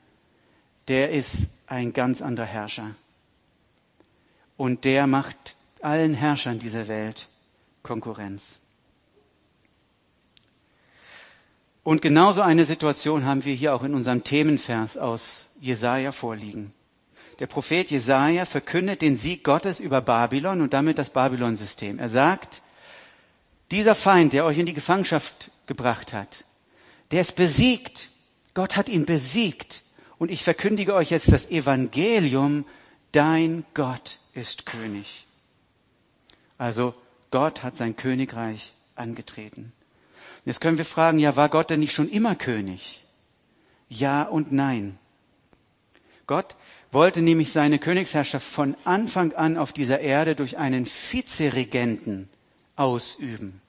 der 0.88 1.12
ist 1.12 1.50
ein 1.68 1.92
ganz 1.92 2.22
anderer 2.22 2.46
Herrscher. 2.46 2.96
Und 4.56 4.84
der 4.84 5.06
macht 5.06 5.54
allen 5.80 6.14
Herrschern 6.14 6.58
dieser 6.58 6.88
Welt 6.88 7.28
Konkurrenz. 7.84 8.58
Und 11.88 12.02
genauso 12.02 12.42
eine 12.42 12.66
Situation 12.66 13.24
haben 13.24 13.46
wir 13.46 13.54
hier 13.54 13.74
auch 13.74 13.82
in 13.82 13.94
unserem 13.94 14.22
Themenvers 14.22 14.98
aus 14.98 15.54
Jesaja 15.58 16.12
vorliegen. 16.12 16.74
Der 17.38 17.46
Prophet 17.46 17.90
Jesaja 17.90 18.44
verkündet 18.44 19.00
den 19.00 19.16
Sieg 19.16 19.42
Gottes 19.42 19.80
über 19.80 20.02
Babylon 20.02 20.60
und 20.60 20.74
damit 20.74 20.98
das 20.98 21.08
Babylon-System. 21.08 21.98
Er 21.98 22.10
sagt, 22.10 22.60
dieser 23.70 23.94
Feind, 23.94 24.34
der 24.34 24.44
euch 24.44 24.58
in 24.58 24.66
die 24.66 24.74
Gefangenschaft 24.74 25.50
gebracht 25.64 26.12
hat, 26.12 26.44
der 27.10 27.22
ist 27.22 27.36
besiegt. 27.36 28.10
Gott 28.52 28.76
hat 28.76 28.90
ihn 28.90 29.06
besiegt. 29.06 29.82
Und 30.18 30.30
ich 30.30 30.44
verkündige 30.44 30.92
euch 30.92 31.08
jetzt 31.08 31.32
das 31.32 31.50
Evangelium, 31.50 32.66
dein 33.12 33.64
Gott 33.72 34.18
ist 34.34 34.66
König. 34.66 35.26
Also 36.58 36.92
Gott 37.30 37.62
hat 37.62 37.76
sein 37.76 37.96
Königreich 37.96 38.74
angetreten. 38.94 39.72
Jetzt 40.44 40.60
können 40.60 40.78
wir 40.78 40.84
fragen, 40.84 41.18
ja, 41.18 41.36
war 41.36 41.48
Gott 41.48 41.70
denn 41.70 41.80
nicht 41.80 41.92
schon 41.92 42.08
immer 42.08 42.34
König? 42.34 43.04
Ja 43.88 44.22
und 44.22 44.52
nein. 44.52 44.98
Gott 46.26 46.56
wollte 46.92 47.22
nämlich 47.22 47.52
seine 47.52 47.78
Königsherrschaft 47.78 48.46
von 48.46 48.76
Anfang 48.84 49.32
an 49.32 49.56
auf 49.56 49.72
dieser 49.72 50.00
Erde 50.00 50.34
durch 50.34 50.58
einen 50.58 50.86
Vizeregenten 50.86 52.28
ausüben. 52.76 53.60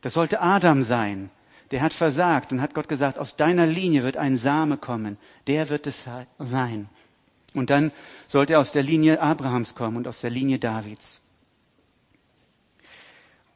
Das 0.00 0.14
sollte 0.14 0.40
Adam 0.40 0.82
sein. 0.82 1.30
Der 1.70 1.82
hat 1.82 1.92
versagt 1.92 2.50
und 2.52 2.62
hat 2.62 2.74
Gott 2.74 2.88
gesagt, 2.88 3.18
aus 3.18 3.36
deiner 3.36 3.66
Linie 3.66 4.02
wird 4.02 4.16
ein 4.16 4.36
Same 4.36 4.76
kommen. 4.78 5.18
Der 5.46 5.68
wird 5.68 5.86
es 5.86 6.08
sein. 6.38 6.88
Und 7.52 7.70
dann 7.70 7.92
sollte 8.26 8.54
er 8.54 8.60
aus 8.60 8.72
der 8.72 8.82
Linie 8.82 9.20
Abrahams 9.20 9.74
kommen 9.74 9.96
und 9.98 10.08
aus 10.08 10.20
der 10.20 10.30
Linie 10.30 10.58
Davids. 10.58 11.27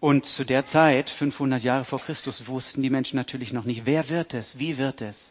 Und 0.02 0.26
zu 0.26 0.42
der 0.42 0.66
Zeit, 0.66 1.10
500 1.10 1.62
Jahre 1.62 1.84
vor 1.84 2.00
Christus, 2.00 2.48
wussten 2.48 2.82
die 2.82 2.90
Menschen 2.90 3.16
natürlich 3.16 3.52
noch 3.52 3.62
nicht, 3.62 3.86
wer 3.86 4.08
wird 4.08 4.34
es, 4.34 4.58
wie 4.58 4.76
wird 4.76 5.00
es. 5.00 5.30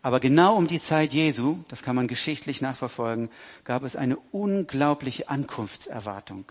Aber 0.00 0.18
genau 0.18 0.56
um 0.56 0.66
die 0.66 0.80
Zeit 0.80 1.12
Jesu, 1.12 1.58
das 1.68 1.82
kann 1.82 1.94
man 1.94 2.08
geschichtlich 2.08 2.62
nachverfolgen, 2.62 3.28
gab 3.64 3.82
es 3.82 3.96
eine 3.96 4.16
unglaubliche 4.32 5.28
Ankunftserwartung. 5.28 6.50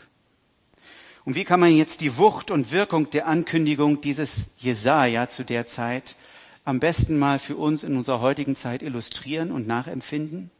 Und 1.25 1.33
wie 1.33 1.45
kann 1.45 1.59
man 1.59 1.71
jetzt 1.71 2.01
die 2.01 2.17
Wucht 2.17 2.51
und 2.51 2.71
Wirkung 2.71 3.09
der 3.09 3.25
Ankündigung 3.25 4.01
dieses 4.01 4.53
Jesaja 4.59 5.27
zu 5.27 5.43
der 5.43 5.65
Zeit 5.65 6.15
am 6.63 6.79
besten 6.79 7.17
mal 7.17 7.39
für 7.39 7.55
uns 7.55 7.83
in 7.83 7.97
unserer 7.97 8.21
heutigen 8.21 8.55
Zeit 8.55 8.83
illustrieren 8.83 9.51
und 9.51 9.65
nachempfinden? 9.65 10.51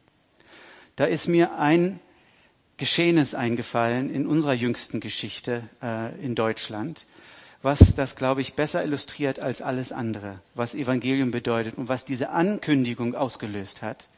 Da 0.96 1.04
ist 1.04 1.28
mir 1.28 1.60
ein 1.60 2.00
Geschehnis 2.78 3.34
eingefallen 3.34 4.08
in 4.08 4.26
unserer 4.26 4.54
jüngsten 4.54 5.00
Geschichte 5.00 5.68
äh, 5.82 6.14
in 6.24 6.34
Deutschland 6.34 7.04
was 7.62 7.94
das, 7.96 8.16
glaube 8.16 8.40
ich, 8.40 8.54
besser 8.54 8.82
illustriert 8.84 9.40
als 9.40 9.60
alles 9.62 9.92
andere, 9.92 10.40
was 10.54 10.74
Evangelium 10.74 11.30
bedeutet 11.30 11.76
und 11.76 11.88
was 11.88 12.04
diese 12.04 12.30
Ankündigung 12.30 13.14
ausgelöst 13.14 13.82
hat. 13.82 14.08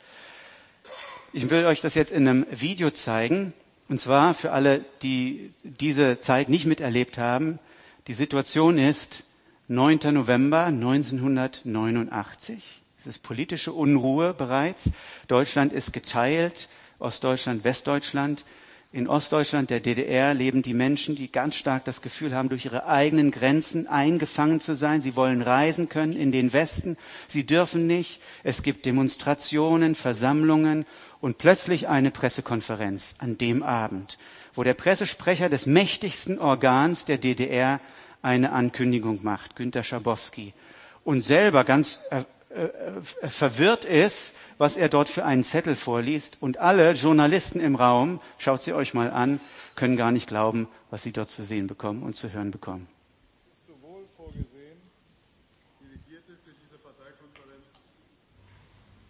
Ich 1.33 1.49
will 1.49 1.65
euch 1.65 1.81
das 1.81 1.95
jetzt 1.95 2.11
in 2.13 2.29
einem 2.29 2.45
Video 2.51 2.91
zeigen. 2.91 3.53
Und 3.89 4.01
zwar 4.01 4.35
für 4.35 4.53
alle, 4.53 4.85
die 5.03 5.53
diese 5.63 6.21
Zeit 6.21 6.49
nicht 6.49 6.67
miterlebt 6.67 7.19
haben. 7.19 7.59
Die 8.07 8.15
Situation 8.15 8.79
ist 8.79 9.25
9. 9.69 10.01
November 10.13 10.65
1989. 10.67 12.83
Es 12.99 13.07
ist 13.07 13.23
politische 13.23 13.73
Unruhe 13.73 14.35
bereits. 14.35 14.91
Deutschland 15.29 15.73
ist 15.73 15.93
geteilt. 15.93 16.69
Ostdeutschland, 17.01 17.65
Westdeutschland. 17.65 18.45
In 18.93 19.07
Ostdeutschland, 19.07 19.71
der 19.71 19.79
DDR, 19.79 20.35
leben 20.35 20.63
die 20.63 20.75
Menschen, 20.75 21.15
die 21.15 21.31
ganz 21.31 21.55
stark 21.55 21.85
das 21.85 22.03
Gefühl 22.03 22.35
haben, 22.35 22.49
durch 22.49 22.65
ihre 22.65 22.87
eigenen 22.87 23.31
Grenzen 23.31 23.87
eingefangen 23.87 24.61
zu 24.61 24.75
sein. 24.75 25.01
Sie 25.01 25.15
wollen 25.15 25.43
reisen 25.43 25.89
können 25.89 26.15
in 26.15 26.33
den 26.33 26.53
Westen. 26.53 26.97
Sie 27.29 27.47
dürfen 27.47 27.87
nicht. 27.87 28.21
Es 28.43 28.65
gibt 28.65 28.87
Demonstrationen, 28.87 29.95
Versammlungen 29.95 30.87
und 31.21 31.39
plötzlich 31.39 31.89
eine 31.89 32.11
Pressekonferenz 32.11 33.17
an 33.19 33.39
dem 33.39 33.63
Abend, 33.63 34.19
wo 34.55 34.65
der 34.65 34.75
Pressesprecher 34.75 35.49
des 35.49 35.67
mächtigsten 35.67 36.41
Organs 36.41 37.05
der 37.05 37.19
DDR 37.19 37.81
eine 38.23 38.51
Ankündigung 38.53 39.21
macht, 39.23 39.55
Günter 39.55 39.85
Schabowski, 39.85 40.53
und 41.05 41.23
selber 41.23 41.65
ganz 41.65 42.01
äh, 42.51 42.65
äh, 42.65 43.29
verwirrt 43.29 43.85
ist, 43.85 44.35
was 44.59 44.77
er 44.77 44.89
dort 44.89 45.09
für 45.09 45.25
einen 45.25 45.45
Zettel 45.45 45.77
vorliest. 45.77 46.37
Und 46.41 46.59
alle 46.59 46.93
Journalisten 46.93 47.61
im 47.61 47.77
Raum, 47.77 48.21
schaut 48.39 48.65
sie 48.65 48.73
euch 48.73 48.93
mal 48.93 49.11
an, 49.13 49.39
können 49.77 49.97
gar 49.97 50.11
nicht 50.11 50.27
glauben, 50.27 50.67
was 50.91 51.05
sie 51.05 51.13
dort 51.13 51.31
zu 51.31 51.45
sehen 51.45 51.69
bekommen 51.69 52.03
und 52.03 52.17
zu 52.17 52.33
hören 52.33 52.51
bekommen. 52.51 52.89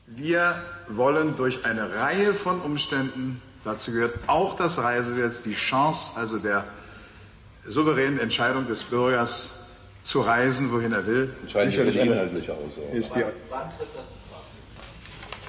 Wir 0.07 0.62
wollen 0.88 1.35
durch 1.37 1.64
eine 1.64 1.94
Reihe 1.94 2.35
von 2.35 2.61
Umständen, 2.61 3.40
dazu 3.64 3.90
gehört 3.90 4.18
auch 4.26 4.55
das 4.57 4.76
Reisegesetz, 4.76 5.42
die 5.42 5.55
Chance 5.55 6.11
also 6.14 6.37
der 6.38 6.66
souveränen 7.64 8.20
Entscheidung 8.20 8.66
des 8.66 8.85
Bürgers 8.85 9.60
zu 10.03 10.21
reisen, 10.21 10.73
wohin 10.73 10.93
er 10.93 11.07
will. 11.07 11.35
Sicherlich 11.47 11.97
inhaltliche 11.97 12.53
Aussage. 12.53 12.97
Ist 12.97 13.15
die, 13.15 13.25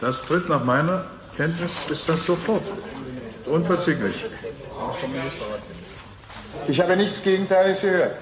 das 0.01 0.23
tritt 0.23 0.49
nach 0.49 0.63
meiner 0.63 1.05
Kenntnis 1.37 1.75
ist 1.89 2.09
das 2.09 2.25
sofort. 2.25 2.63
Unverzüglich. 3.45 4.25
Ich 6.67 6.81
habe 6.81 6.97
nichts 6.97 7.23
Gegenteiliges 7.23 7.81
gehört. 7.81 8.15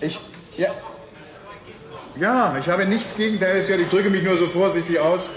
Ich, 0.00 0.20
ja, 0.56 0.74
ja, 2.20 2.56
ich 2.60 2.68
habe 2.68 2.86
nichts 2.86 3.16
Gegenteiliges 3.16 3.66
gehört. 3.66 3.84
Ich 3.84 3.90
drücke 3.90 4.10
mich 4.10 4.22
nur 4.22 4.36
so 4.36 4.46
vorsichtig 4.48 5.00
aus, 5.00 5.28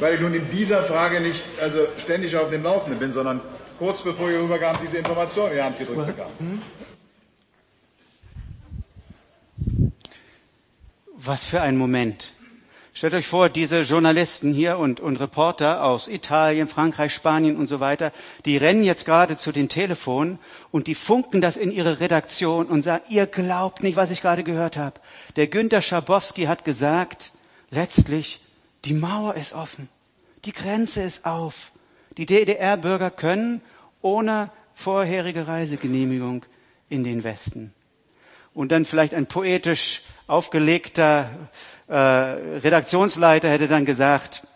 weil 0.00 0.14
ich 0.14 0.20
nun 0.20 0.34
in 0.34 0.50
dieser 0.50 0.82
Frage 0.84 1.20
nicht 1.20 1.44
also 1.60 1.86
ständig 1.98 2.36
auf 2.36 2.50
dem 2.50 2.62
Laufenden 2.62 2.98
bin, 2.98 3.12
sondern 3.12 3.40
kurz 3.78 4.02
bevor 4.02 4.30
ihr 4.30 4.40
rüberkam, 4.40 4.76
diese 4.82 4.98
Information 4.98 5.50
in 5.50 5.56
die 5.56 5.62
Hand 5.62 5.78
gedrückt 5.78 6.06
bekam. 6.06 6.30
Was 11.26 11.44
für 11.44 11.62
ein 11.62 11.78
Moment. 11.78 12.32
Stellt 12.92 13.14
euch 13.14 13.26
vor, 13.26 13.48
diese 13.48 13.80
Journalisten 13.80 14.52
hier 14.52 14.76
und, 14.76 15.00
und 15.00 15.16
Reporter 15.16 15.82
aus 15.82 16.06
Italien, 16.06 16.68
Frankreich, 16.68 17.14
Spanien 17.14 17.56
und 17.56 17.66
so 17.66 17.80
weiter, 17.80 18.12
die 18.44 18.58
rennen 18.58 18.84
jetzt 18.84 19.06
gerade 19.06 19.38
zu 19.38 19.50
den 19.50 19.70
Telefonen 19.70 20.38
und 20.70 20.86
die 20.86 20.94
funken 20.94 21.40
das 21.40 21.56
in 21.56 21.72
ihre 21.72 21.98
Redaktion 21.98 22.66
und 22.66 22.82
sagen, 22.82 23.04
ihr 23.08 23.26
glaubt 23.26 23.82
nicht, 23.82 23.96
was 23.96 24.10
ich 24.10 24.20
gerade 24.20 24.44
gehört 24.44 24.76
habe. 24.76 25.00
Der 25.36 25.46
Günter 25.46 25.80
Schabowski 25.80 26.44
hat 26.44 26.66
gesagt, 26.66 27.32
letztlich, 27.70 28.42
die 28.84 28.92
Mauer 28.92 29.34
ist 29.34 29.54
offen, 29.54 29.88
die 30.44 30.52
Grenze 30.52 31.02
ist 31.02 31.24
auf. 31.24 31.72
Die 32.18 32.26
DDR-Bürger 32.26 33.10
können 33.10 33.62
ohne 34.02 34.50
vorherige 34.74 35.46
Reisegenehmigung 35.46 36.44
in 36.90 37.02
den 37.02 37.24
Westen. 37.24 37.72
Und 38.54 38.70
dann 38.70 38.84
vielleicht 38.84 39.14
ein 39.14 39.26
poetisch 39.26 40.02
aufgelegter 40.26 41.28
äh, 41.88 41.94
Redaktionsleiter 41.94 43.48
hätte 43.48 43.68
dann 43.68 43.84
gesagt, 43.84 44.46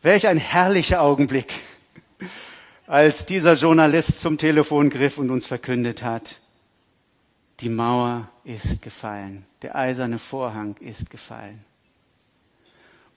welch 0.00 0.26
ein 0.28 0.38
herrlicher 0.38 1.02
Augenblick, 1.02 1.52
als 2.86 3.26
dieser 3.26 3.54
Journalist 3.54 4.20
zum 4.20 4.38
Telefon 4.38 4.90
griff 4.90 5.18
und 5.18 5.30
uns 5.30 5.46
verkündet 5.46 6.02
hat, 6.02 6.38
die 7.60 7.68
Mauer 7.68 8.28
ist 8.44 8.82
gefallen, 8.82 9.44
der 9.62 9.76
eiserne 9.76 10.18
Vorhang 10.18 10.76
ist 10.80 11.10
gefallen. 11.10 11.64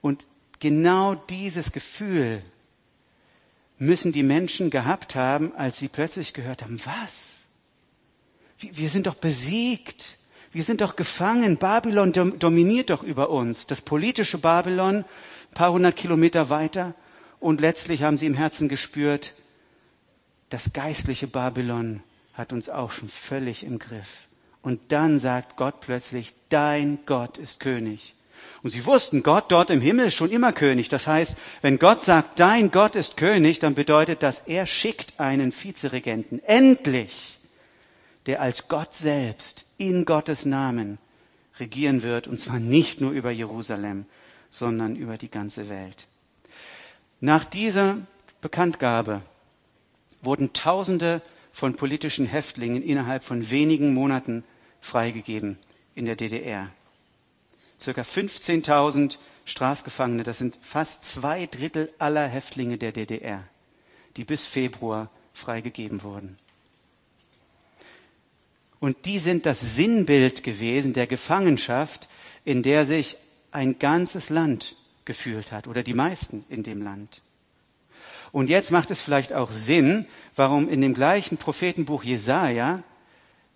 Und 0.01 0.27
genau 0.59 1.15
dieses 1.15 1.71
Gefühl 1.71 2.43
müssen 3.77 4.11
die 4.11 4.23
Menschen 4.23 4.69
gehabt 4.69 5.15
haben, 5.15 5.53
als 5.55 5.79
sie 5.79 5.87
plötzlich 5.87 6.33
gehört 6.33 6.61
haben, 6.61 6.79
was? 6.85 7.34
Wir 8.59 8.89
sind 8.89 9.07
doch 9.07 9.15
besiegt. 9.15 10.17
Wir 10.51 10.63
sind 10.63 10.81
doch 10.81 10.95
gefangen. 10.95 11.57
Babylon 11.57 12.13
dominiert 12.13 12.89
doch 12.89 13.03
über 13.03 13.29
uns. 13.29 13.67
Das 13.67 13.81
politische 13.81 14.37
Babylon, 14.37 14.99
ein 14.99 15.53
paar 15.53 15.71
hundert 15.71 15.97
Kilometer 15.97 16.49
weiter. 16.49 16.93
Und 17.39 17.61
letztlich 17.61 18.03
haben 18.03 18.17
sie 18.17 18.25
im 18.25 18.35
Herzen 18.35 18.69
gespürt, 18.69 19.33
das 20.49 20.73
geistliche 20.73 21.27
Babylon 21.27 22.01
hat 22.33 22.53
uns 22.53 22.69
auch 22.69 22.91
schon 22.91 23.09
völlig 23.09 23.63
im 23.63 23.79
Griff. 23.79 24.27
Und 24.61 24.79
dann 24.89 25.19
sagt 25.19 25.57
Gott 25.57 25.81
plötzlich, 25.81 26.33
dein 26.49 26.99
Gott 27.05 27.37
ist 27.37 27.59
König. 27.59 28.13
Und 28.63 28.71
sie 28.71 28.85
wussten, 28.85 29.21
Gott 29.21 29.51
dort 29.51 29.69
im 29.69 29.81
Himmel 29.81 30.07
ist 30.07 30.15
schon 30.15 30.31
immer 30.31 30.53
König. 30.53 30.89
Das 30.89 31.05
heißt, 31.07 31.37
wenn 31.61 31.77
Gott 31.77 32.03
sagt, 32.03 32.39
dein 32.39 32.71
Gott 32.71 32.95
ist 32.95 33.17
König, 33.17 33.59
dann 33.59 33.75
bedeutet 33.75 34.23
das, 34.23 34.43
er 34.47 34.65
schickt 34.65 35.19
einen 35.19 35.53
Vizeregenten. 35.53 36.43
Endlich 36.43 37.34
der 38.25 38.41
als 38.41 38.67
Gott 38.67 38.95
selbst 38.95 39.65
in 39.77 40.05
Gottes 40.05 40.45
Namen 40.45 40.97
regieren 41.59 42.03
wird, 42.03 42.27
und 42.27 42.39
zwar 42.39 42.59
nicht 42.59 43.01
nur 43.01 43.11
über 43.11 43.31
Jerusalem, 43.31 44.05
sondern 44.49 44.95
über 44.95 45.17
die 45.17 45.29
ganze 45.29 45.69
Welt. 45.69 46.07
Nach 47.19 47.45
dieser 47.45 47.97
Bekanntgabe 48.41 49.21
wurden 50.21 50.53
Tausende 50.53 51.21
von 51.53 51.75
politischen 51.75 52.25
Häftlingen 52.25 52.83
innerhalb 52.83 53.23
von 53.23 53.49
wenigen 53.49 53.93
Monaten 53.93 54.43
freigegeben 54.81 55.57
in 55.93 56.05
der 56.05 56.15
DDR. 56.15 56.69
Circa 57.79 58.01
15.000 58.01 59.17
Strafgefangene, 59.45 60.23
das 60.23 60.39
sind 60.39 60.59
fast 60.61 61.05
zwei 61.05 61.45
Drittel 61.45 61.91
aller 61.99 62.27
Häftlinge 62.27 62.77
der 62.77 62.91
DDR, 62.91 63.43
die 64.17 64.23
bis 64.23 64.45
Februar 64.45 65.09
freigegeben 65.33 66.03
wurden. 66.03 66.37
Und 68.79 69.05
die 69.05 69.19
sind 69.19 69.45
das 69.45 69.75
Sinnbild 69.75 70.43
gewesen 70.43 70.93
der 70.93 71.07
Gefangenschaft, 71.07 72.07
in 72.43 72.61
der 72.63 72.85
sich 72.85 73.17
ein 73.51 73.79
ganzes 73.79 74.29
Land 74.29 74.75
gefühlt 75.05 75.51
hat 75.51 75.67
oder 75.67 75.83
die 75.83 75.93
meisten 75.93 76.43
in 76.49 76.63
dem 76.63 76.81
Land. 76.81 77.21
Und 78.31 78.49
jetzt 78.49 78.71
macht 78.71 78.91
es 78.91 78.99
vielleicht 78.99 79.31
auch 79.31 79.51
Sinn, 79.51 80.07
warum 80.35 80.67
in 80.67 80.81
dem 80.81 80.93
gleichen 80.93 81.37
Prophetenbuch 81.37 82.03
Jesaja 82.03 82.83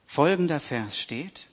folgender 0.05 0.59
Vers 0.59 0.97
steht, 0.97 1.47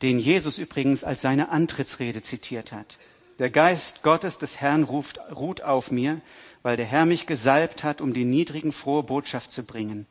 den 0.00 0.18
Jesus 0.18 0.58
übrigens 0.58 1.02
als 1.02 1.20
seine 1.20 1.48
Antrittsrede 1.48 2.22
zitiert 2.22 2.70
hat. 2.70 2.98
Der 3.38 3.50
Geist 3.50 4.02
Gottes 4.02 4.38
des 4.38 4.60
Herrn 4.60 4.84
ruft, 4.84 5.18
ruht 5.34 5.62
auf 5.62 5.90
mir, 5.90 6.20
weil 6.62 6.76
der 6.76 6.86
Herr 6.86 7.04
mich 7.04 7.26
gesalbt 7.26 7.84
hat, 7.84 8.00
um 8.00 8.14
die 8.14 8.24
Niedrigen 8.24 8.72
frohe 8.72 9.02
Botschaft 9.02 9.50
zu 9.50 9.64
bringen. 9.64 10.06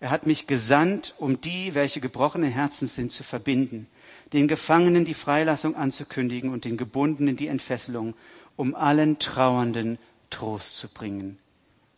Er 0.00 0.10
hat 0.10 0.26
mich 0.26 0.46
gesandt, 0.46 1.14
um 1.18 1.40
die, 1.40 1.74
welche 1.74 2.00
gebrochenen 2.00 2.52
Herzens 2.52 2.94
sind, 2.94 3.12
zu 3.12 3.22
verbinden, 3.22 3.86
den 4.32 4.48
Gefangenen 4.48 5.04
die 5.04 5.14
Freilassung 5.14 5.74
anzukündigen 5.74 6.50
und 6.50 6.64
den 6.64 6.76
Gebundenen 6.76 7.36
die 7.36 7.48
Entfesselung, 7.48 8.14
um 8.56 8.74
allen 8.74 9.18
Trauernden 9.18 9.98
Trost 10.30 10.76
zu 10.76 10.88
bringen. 10.88 11.38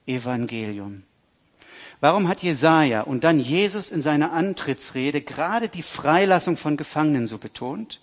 Evangelium. 0.06 1.02
Warum 2.00 2.28
hat 2.28 2.42
Jesaja 2.42 3.00
und 3.00 3.24
dann 3.24 3.40
Jesus 3.40 3.90
in 3.90 4.02
seiner 4.02 4.32
Antrittsrede 4.32 5.20
gerade 5.20 5.68
die 5.68 5.82
Freilassung 5.82 6.56
von 6.56 6.76
Gefangenen 6.76 7.26
so 7.26 7.38
betont? 7.38 8.00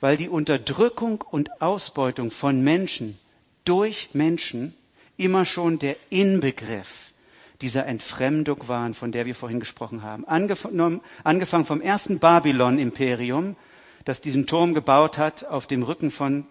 Weil 0.00 0.16
die 0.16 0.28
Unterdrückung 0.28 1.22
und 1.22 1.62
Ausbeutung 1.62 2.32
von 2.32 2.62
Menschen 2.62 3.18
durch 3.64 4.10
Menschen 4.12 4.74
immer 5.16 5.44
schon 5.44 5.78
der 5.78 5.96
Inbegriff 6.10 7.13
dieser 7.60 7.86
Entfremdung 7.86 8.68
waren, 8.68 8.94
von 8.94 9.12
der 9.12 9.26
wir 9.26 9.34
vorhin 9.34 9.60
gesprochen 9.60 10.02
haben. 10.02 10.26
Angefangen, 10.26 11.66
vom 11.66 11.80
ersten 11.80 12.18
Babylon-Imperium, 12.18 13.56
das 14.04 14.20
diesen 14.20 14.46
Turm 14.46 14.74
gebaut 14.74 15.18
hat 15.18 15.44
auf 15.44 15.66
dem 15.66 15.82
Rücken 15.82 16.10
von 16.10 16.46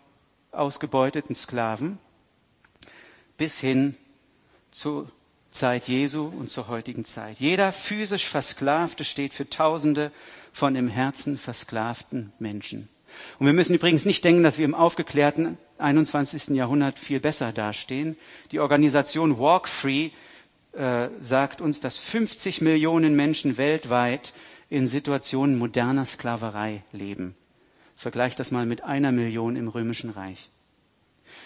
ausgebeuteten 0.51 1.36
Sklaven, 1.36 1.97
bis 3.38 3.60
hin 3.60 3.95
zur 4.72 5.12
Zeit 5.51 5.88
Jesu 5.88 6.26
und 6.26 6.49
zur 6.49 6.68
heutigen 6.68 7.06
Zeit. 7.06 7.39
Jeder 7.39 7.72
physisch 7.72 8.28
Versklavte 8.28 9.04
steht 9.04 9.34
für 9.34 9.49
Tausende 9.49 10.12
von 10.51 10.76
im 10.76 10.88
Herzen 10.88 11.38
versklavten 11.38 12.34
Menschen. 12.39 12.89
Und 13.38 13.45
wir 13.45 13.54
müssen 13.54 13.76
übrigens 13.76 14.06
nicht 14.06 14.24
denken, 14.24 14.43
dass 14.43 14.58
wir 14.58 14.66
im 14.66 14.74
aufgeklärten 14.74 15.58
21. 15.78 16.49
Jahrhundert 16.49 16.97
viel 16.97 17.20
besser 17.20 17.51
dastehen. 17.51 18.18
Die 18.51 18.60
Organisation 18.60 19.38
Walk 19.38 19.68
Free 19.68 20.10
äh, 20.74 21.09
sagt 21.19 21.61
uns, 21.61 21.80
dass 21.80 21.97
50 21.97 22.61
Millionen 22.61 23.15
Menschen 23.15 23.57
weltweit 23.57 24.34
in 24.69 24.88
Situationen 24.88 25.57
moderner 25.57 26.05
Sklaverei 26.05 26.84
leben. 26.91 27.36
Vergleicht 27.95 28.39
das 28.39 28.51
mal 28.51 28.65
mit 28.65 28.84
einer 28.84 29.11
Million 29.11 29.55
im 29.55 29.67
Römischen 29.67 30.09
Reich. 30.09 30.49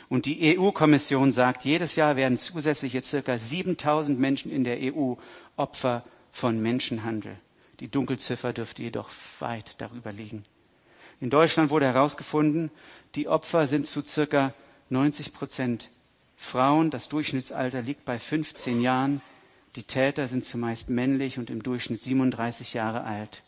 Und 0.09 0.25
die 0.25 0.57
EU-Kommission 0.57 1.33
sagt, 1.33 1.65
jedes 1.65 1.95
Jahr 1.95 2.15
werden 2.15 2.37
zusätzliche 2.37 3.03
circa 3.03 3.37
7000 3.37 4.17
Menschen 4.17 4.51
in 4.51 4.63
der 4.63 4.77
EU 4.81 5.15
Opfer 5.57 6.03
von 6.31 6.61
Menschenhandel. 6.61 7.35
Die 7.79 7.89
Dunkelziffer 7.89 8.53
dürfte 8.53 8.83
jedoch 8.83 9.09
weit 9.39 9.75
darüber 9.79 10.11
liegen. 10.11 10.43
In 11.19 11.29
Deutschland 11.29 11.69
wurde 11.69 11.85
herausgefunden, 11.85 12.71
die 13.15 13.27
Opfer 13.27 13.67
sind 13.67 13.87
zu 13.87 14.01
circa 14.01 14.53
90 14.89 15.33
Prozent 15.33 15.89
Frauen. 16.37 16.91
Das 16.91 17.09
Durchschnittsalter 17.09 17.81
liegt 17.81 18.05
bei 18.05 18.17
15 18.17 18.79
Jahren. 18.79 19.21
Die 19.75 19.83
Täter 19.83 20.27
sind 20.27 20.45
zumeist 20.45 20.89
männlich 20.89 21.37
und 21.37 21.49
im 21.49 21.61
Durchschnitt 21.61 22.01
37 22.01 22.73
Jahre 22.73 23.03
alt. 23.03 23.43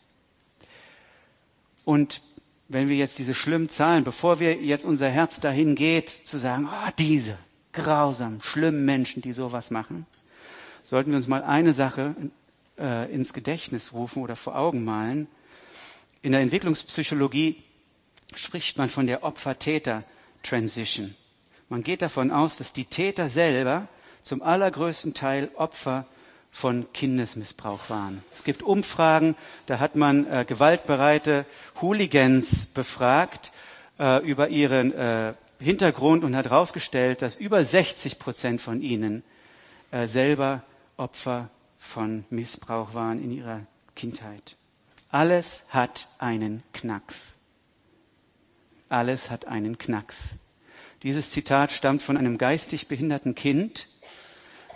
Und 1.84 2.20
wenn 2.68 2.88
wir 2.88 2.96
jetzt 2.96 3.18
diese 3.18 3.34
schlimmen 3.34 3.68
Zahlen, 3.68 4.04
bevor 4.04 4.38
wir 4.38 4.56
jetzt 4.56 4.84
unser 4.84 5.08
Herz 5.08 5.40
dahin 5.40 5.74
geht, 5.74 6.08
zu 6.08 6.38
sagen, 6.38 6.68
oh, 6.70 6.90
diese 6.98 7.36
grausamen, 7.72 8.40
schlimmen 8.40 8.84
Menschen, 8.84 9.22
die 9.22 9.32
sowas 9.32 9.70
machen, 9.70 10.06
sollten 10.84 11.10
wir 11.10 11.16
uns 11.16 11.26
mal 11.26 11.42
eine 11.42 11.72
Sache 11.72 12.14
äh, 12.78 13.12
ins 13.12 13.32
Gedächtnis 13.32 13.92
rufen 13.92 14.22
oder 14.22 14.36
vor 14.36 14.56
Augen 14.56 14.84
malen. 14.84 15.26
In 16.22 16.32
der 16.32 16.42
Entwicklungspsychologie 16.42 17.62
spricht 18.34 18.78
man 18.78 18.88
von 18.88 19.06
der 19.06 19.24
Opfer-Täter-Transition. 19.24 21.14
Man 21.70 21.84
geht 21.84 22.02
davon 22.02 22.32
aus, 22.32 22.56
dass 22.56 22.72
die 22.72 22.84
Täter 22.84 23.28
selber 23.28 23.86
zum 24.22 24.42
allergrößten 24.42 25.14
Teil 25.14 25.50
Opfer 25.54 26.04
von 26.50 26.92
Kindesmissbrauch 26.92 27.88
waren. 27.88 28.24
Es 28.34 28.42
gibt 28.42 28.64
Umfragen, 28.64 29.36
da 29.66 29.78
hat 29.78 29.94
man 29.94 30.26
äh, 30.26 30.44
gewaltbereite 30.44 31.46
Hooligans 31.80 32.66
befragt 32.66 33.52
äh, 34.00 34.20
über 34.26 34.48
ihren 34.48 34.92
äh, 34.92 35.34
Hintergrund 35.60 36.24
und 36.24 36.34
hat 36.34 36.46
herausgestellt, 36.46 37.22
dass 37.22 37.36
über 37.36 37.64
60 37.64 38.18
Prozent 38.18 38.60
von 38.60 38.82
ihnen 38.82 39.22
äh, 39.92 40.08
selber 40.08 40.64
Opfer 40.96 41.50
von 41.78 42.24
Missbrauch 42.30 42.94
waren 42.94 43.22
in 43.22 43.30
ihrer 43.30 43.60
Kindheit. 43.94 44.56
Alles 45.10 45.66
hat 45.68 46.08
einen 46.18 46.64
Knacks. 46.72 47.36
Alles 48.88 49.30
hat 49.30 49.44
einen 49.46 49.78
Knacks. 49.78 50.39
Dieses 51.02 51.30
Zitat 51.30 51.72
stammt 51.72 52.02
von 52.02 52.18
einem 52.18 52.36
geistig 52.36 52.86
behinderten 52.86 53.34
Kind, 53.34 53.88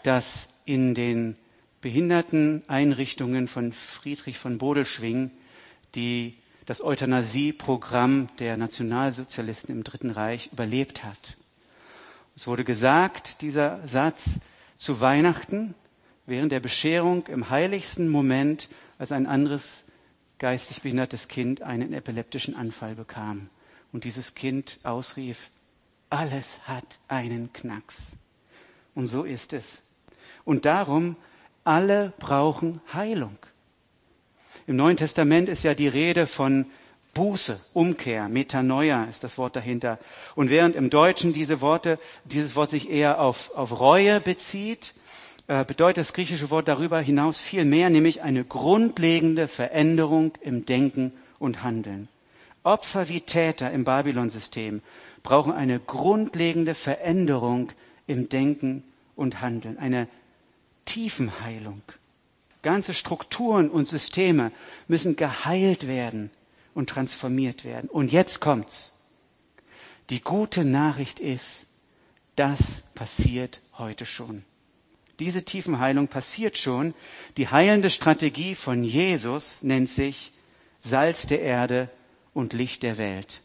das 0.05 0.55
in 0.65 0.95
den 0.95 1.37
Behinderteneinrichtungen 1.83 3.47
von 3.47 3.73
Friedrich 3.73 4.39
von 4.39 4.57
Bodelschwing, 4.57 5.31
die 5.95 6.39
das 6.65 6.83
Euthanasieprogramm 6.83 8.29
der 8.39 8.57
Nationalsozialisten 8.57 9.75
im 9.75 9.85
Dritten 9.85 10.11
Reich 10.11 10.49
überlebt 10.51 11.05
hat. 11.05 11.37
Es 12.35 12.47
wurde 12.47 12.65
gesagt, 12.65 13.43
dieser 13.43 13.87
Satz, 13.87 14.41
zu 14.79 15.01
Weihnachten, 15.01 15.75
während 16.27 16.53
der 16.53 16.61
Bescherung 16.61 17.27
im 17.27 17.51
heiligsten 17.51 18.09
Moment, 18.09 18.69
als 18.99 19.13
ein 19.13 19.27
anderes 19.27 19.85
geistig 20.39 20.81
behindertes 20.81 21.29
Kind 21.29 21.63
einen 21.63 21.93
epileptischen 21.93 22.57
Anfall 22.57 22.95
bekam. 22.95 23.51
Und 23.93 24.05
dieses 24.05 24.35
Kind 24.35 24.81
ausrief, 24.83 25.51
alles 26.11 26.61
hat 26.67 26.99
einen 27.09 27.53
Knacks. 27.53 28.17
Und 28.95 29.07
so 29.07 29.25
ist 29.25 29.53
es. 29.53 29.83
Und 30.45 30.65
darum 30.65 31.17
alle 31.65 32.13
brauchen 32.19 32.81
Heilung. 32.93 33.39
Im 34.67 34.77
Neuen 34.77 34.97
Testament 34.97 35.49
ist 35.49 35.63
ja 35.63 35.75
die 35.75 35.89
Rede 35.89 36.27
von 36.27 36.67
Buße, 37.15 37.61
Umkehr, 37.73 38.29
Metanoia 38.29 39.05
ist 39.05 39.25
das 39.25 39.39
Wort 39.39 39.57
dahinter. 39.57 39.99
Und 40.35 40.51
während 40.51 40.75
im 40.75 40.91
Deutschen 40.91 41.33
diese 41.33 41.61
Worte, 41.61 41.99
dieses 42.25 42.57
Wort 42.57 42.71
sich 42.71 42.91
eher 42.91 43.21
auf, 43.21 43.53
auf 43.55 43.79
Reue 43.79 44.21
bezieht, 44.21 44.95
äh, 45.47 45.65
bedeutet 45.65 45.99
das 45.99 46.13
griechische 46.13 46.51
Wort 46.51 46.67
darüber 46.67 47.01
hinaus 47.01 47.39
viel 47.39 47.65
mehr, 47.65 47.89
nämlich 47.89 48.23
eine 48.23 48.45
grundlegende 48.45 49.47
Veränderung 49.47 50.33
im 50.41 50.67
Denken 50.67 51.13
und 51.39 51.63
Handeln. 51.63 52.09
Opfer 52.65 53.09
wie 53.09 53.21
Täter 53.21 53.71
im 53.71 53.85
Babylon-System 53.85 54.83
brauchen 55.25 55.53
eine 55.53 55.81
grundlegende 55.81 56.75
Veränderung 56.75 57.73
im 58.07 58.29
Denken 58.29 58.85
und 59.17 59.41
Handeln, 59.41 59.79
eine 59.79 60.07
Tiefenheilung. 60.85 61.83
Ganze 62.63 62.95
Strukturen 62.95 63.69
und 63.69 63.89
Systeme 63.89 64.53
müssen 64.87 65.17
geheilt 65.17 65.89
werden 65.89 66.31
und 66.75 66.91
transformiert 66.91 67.65
werden. 67.65 67.91
Und 67.91 68.13
jetzt 68.13 68.41
kommt's. 68.41 68.93
Die 70.11 70.21
gute 70.21 70.65
Nachricht 70.65 71.19
ist, 71.21 71.67
das 72.37 72.83
passiert 72.95 73.61
heute 73.79 74.07
schon. 74.07 74.45
Diese 75.21 75.45
Tiefenheilung 75.45 76.09
passiert 76.09 76.59
schon. 76.59 76.93
Die 77.37 77.49
heilende 77.49 77.89
Strategie 77.89 78.55
von 78.55 78.85
Jesus 78.85 79.63
nennt 79.63 79.89
sich 79.89 80.33
Salz 80.81 81.27
der 81.27 81.41
Erde 81.41 81.89
und 82.35 82.53
Licht 82.53 82.83
der 82.83 82.99
Welt. 82.99 83.41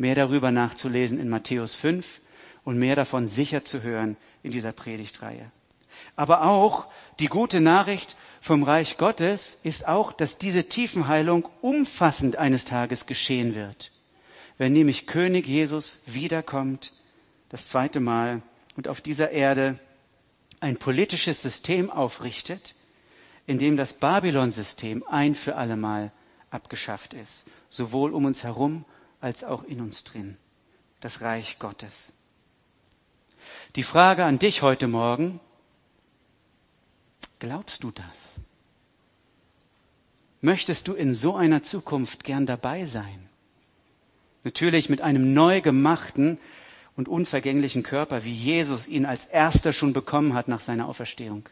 Mehr 0.00 0.14
darüber 0.14 0.50
nachzulesen 0.50 1.20
in 1.20 1.28
Matthäus 1.28 1.74
5 1.74 2.22
und 2.64 2.78
mehr 2.78 2.96
davon 2.96 3.28
sicher 3.28 3.66
zu 3.66 3.82
hören 3.82 4.16
in 4.42 4.50
dieser 4.50 4.72
Predigtreihe. 4.72 5.50
Aber 6.16 6.44
auch 6.44 6.86
die 7.18 7.26
gute 7.26 7.60
Nachricht 7.60 8.16
vom 8.40 8.62
Reich 8.62 8.96
Gottes 8.96 9.58
ist 9.62 9.86
auch, 9.86 10.12
dass 10.14 10.38
diese 10.38 10.70
Tiefenheilung 10.70 11.46
umfassend 11.60 12.36
eines 12.36 12.64
Tages 12.64 13.04
geschehen 13.04 13.54
wird. 13.54 13.92
Wenn 14.56 14.72
nämlich 14.72 15.06
König 15.06 15.46
Jesus 15.46 16.02
wiederkommt, 16.06 16.94
das 17.50 17.68
zweite 17.68 18.00
Mal, 18.00 18.40
und 18.76 18.88
auf 18.88 19.02
dieser 19.02 19.32
Erde 19.32 19.78
ein 20.60 20.78
politisches 20.78 21.42
System 21.42 21.90
aufrichtet, 21.90 22.74
in 23.46 23.58
dem 23.58 23.76
das 23.76 23.92
Babylon-System 23.92 25.04
ein 25.06 25.34
für 25.34 25.56
allemal 25.56 26.10
abgeschafft 26.50 27.12
ist, 27.12 27.44
sowohl 27.68 28.14
um 28.14 28.24
uns 28.24 28.44
herum 28.44 28.86
als 29.20 29.44
auch 29.44 29.64
in 29.64 29.80
uns 29.80 30.04
drin, 30.04 30.36
das 31.00 31.20
Reich 31.20 31.58
Gottes. 31.58 32.12
Die 33.76 33.82
Frage 33.82 34.24
an 34.24 34.38
dich 34.38 34.62
heute 34.62 34.88
Morgen, 34.88 35.40
Glaubst 37.40 37.82
du 37.82 37.90
das? 37.90 38.04
Möchtest 40.42 40.88
du 40.88 40.94
in 40.94 41.14
so 41.14 41.34
einer 41.36 41.62
Zukunft 41.62 42.22
gern 42.22 42.46
dabei 42.46 42.84
sein? 42.84 43.28
Natürlich 44.44 44.88
mit 44.88 45.00
einem 45.00 45.32
neu 45.32 45.62
gemachten 45.62 46.38
und 46.96 47.08
unvergänglichen 47.08 47.82
Körper, 47.82 48.24
wie 48.24 48.32
Jesus 48.32 48.86
ihn 48.86 49.06
als 49.06 49.24
erster 49.24 49.72
schon 49.72 49.94
bekommen 49.94 50.34
hat 50.34 50.48
nach 50.48 50.60
seiner 50.60 50.86
Auferstehung. 50.86 51.48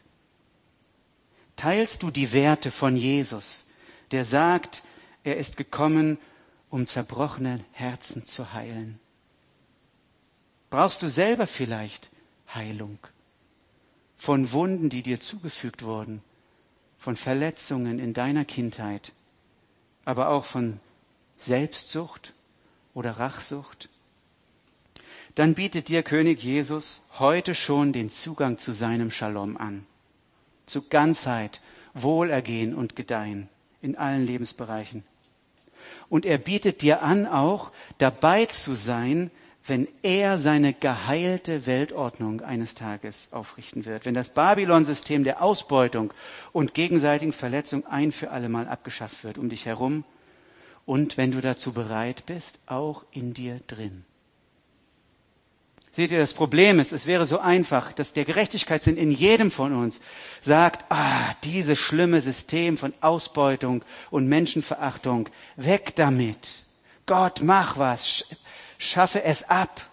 Teilst 1.55 2.03
du 2.03 2.11
die 2.11 2.33
Werte 2.33 2.69
von 2.71 2.95
Jesus, 2.95 3.67
der 4.11 4.23
sagt, 4.23 4.83
er 5.23 5.37
ist 5.37 5.57
gekommen, 5.57 6.19
um 6.69 6.85
zerbrochene 6.85 7.63
Herzen 7.71 8.25
zu 8.25 8.53
heilen? 8.53 8.99
Brauchst 10.69 11.01
du 11.01 11.09
selber 11.09 11.47
vielleicht 11.47 12.09
Heilung? 12.53 12.99
von 14.19 14.51
Wunden, 14.51 14.89
die 14.89 15.01
dir 15.01 15.21
zugefügt 15.21 15.83
wurden, 15.83 16.21
von 16.99 17.15
Verletzungen 17.15 17.99
in 17.99 18.13
deiner 18.13 18.43
Kindheit, 18.43 19.13
aber 20.03 20.27
auch 20.29 20.43
von 20.43 20.81
Selbstsucht 21.37 22.33
oder 22.93 23.11
Rachsucht, 23.11 23.87
dann 25.35 25.55
bietet 25.55 25.87
dir 25.87 26.03
König 26.03 26.43
Jesus 26.43 27.07
heute 27.17 27.55
schon 27.55 27.93
den 27.93 28.09
Zugang 28.09 28.57
zu 28.57 28.73
seinem 28.73 29.09
Shalom 29.09 29.55
an, 29.55 29.85
zu 30.65 30.81
Ganzheit, 30.89 31.61
Wohlergehen 31.93 32.75
und 32.75 32.97
Gedeihen 32.97 33.47
in 33.81 33.95
allen 33.95 34.25
Lebensbereichen. 34.25 35.05
Und 36.09 36.25
er 36.25 36.37
bietet 36.37 36.81
dir 36.81 37.03
an, 37.03 37.25
auch 37.25 37.71
dabei 37.97 38.45
zu 38.45 38.73
sein, 38.73 39.31
wenn 39.65 39.87
er 40.01 40.39
seine 40.39 40.73
geheilte 40.73 41.67
Weltordnung 41.67 42.41
eines 42.41 42.73
Tages 42.75 43.29
aufrichten 43.31 43.85
wird, 43.85 44.05
wenn 44.05 44.15
das 44.15 44.33
Babylon-System 44.33 45.23
der 45.23 45.43
Ausbeutung 45.43 46.11
und 46.51 46.73
gegenseitigen 46.73 47.33
Verletzung 47.33 47.85
ein 47.85 48.11
für 48.11 48.31
allemal 48.31 48.67
abgeschafft 48.67 49.23
wird 49.23 49.37
um 49.37 49.49
dich 49.49 49.65
herum 49.65 50.03
und 50.85 51.17
wenn 51.17 51.31
du 51.31 51.39
dazu 51.39 51.71
bereit 51.71 52.25
bist, 52.25 52.57
auch 52.65 53.05
in 53.11 53.35
dir 53.35 53.59
drin. 53.67 54.05
Seht 55.99 56.11
ihr, 56.11 56.17
das 56.17 56.33
Problem 56.33 56.79
ist, 56.79 56.93
es 56.93 57.07
wäre 57.07 57.25
so 57.25 57.39
einfach, 57.39 57.91
dass 57.91 58.13
der 58.13 58.23
Gerechtigkeitssinn 58.23 58.95
in 58.95 59.11
jedem 59.11 59.51
von 59.51 59.73
uns 59.73 59.99
sagt, 60.39 60.85
ah, 60.87 61.33
dieses 61.43 61.77
schlimme 61.77 62.21
System 62.21 62.77
von 62.77 62.93
Ausbeutung 63.01 63.83
und 64.09 64.29
Menschenverachtung, 64.29 65.27
weg 65.57 65.97
damit. 65.97 66.63
Gott, 67.05 67.41
mach 67.43 67.77
was 67.77 68.23
schaffe 68.77 69.23
es 69.23 69.49
ab. 69.49 69.91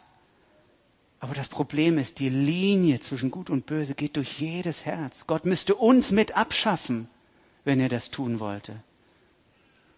Aber 1.18 1.34
das 1.34 1.48
Problem 1.48 1.98
ist, 1.98 2.20
die 2.20 2.28
Linie 2.28 3.00
zwischen 3.00 3.32
Gut 3.32 3.50
und 3.50 3.66
Böse 3.66 3.96
geht 3.96 4.14
durch 4.14 4.38
jedes 4.38 4.84
Herz. 4.84 5.26
Gott 5.26 5.44
müsste 5.44 5.74
uns 5.74 6.12
mit 6.12 6.36
abschaffen, 6.36 7.08
wenn 7.64 7.80
er 7.80 7.88
das 7.88 8.12
tun 8.12 8.38
wollte. 8.38 8.76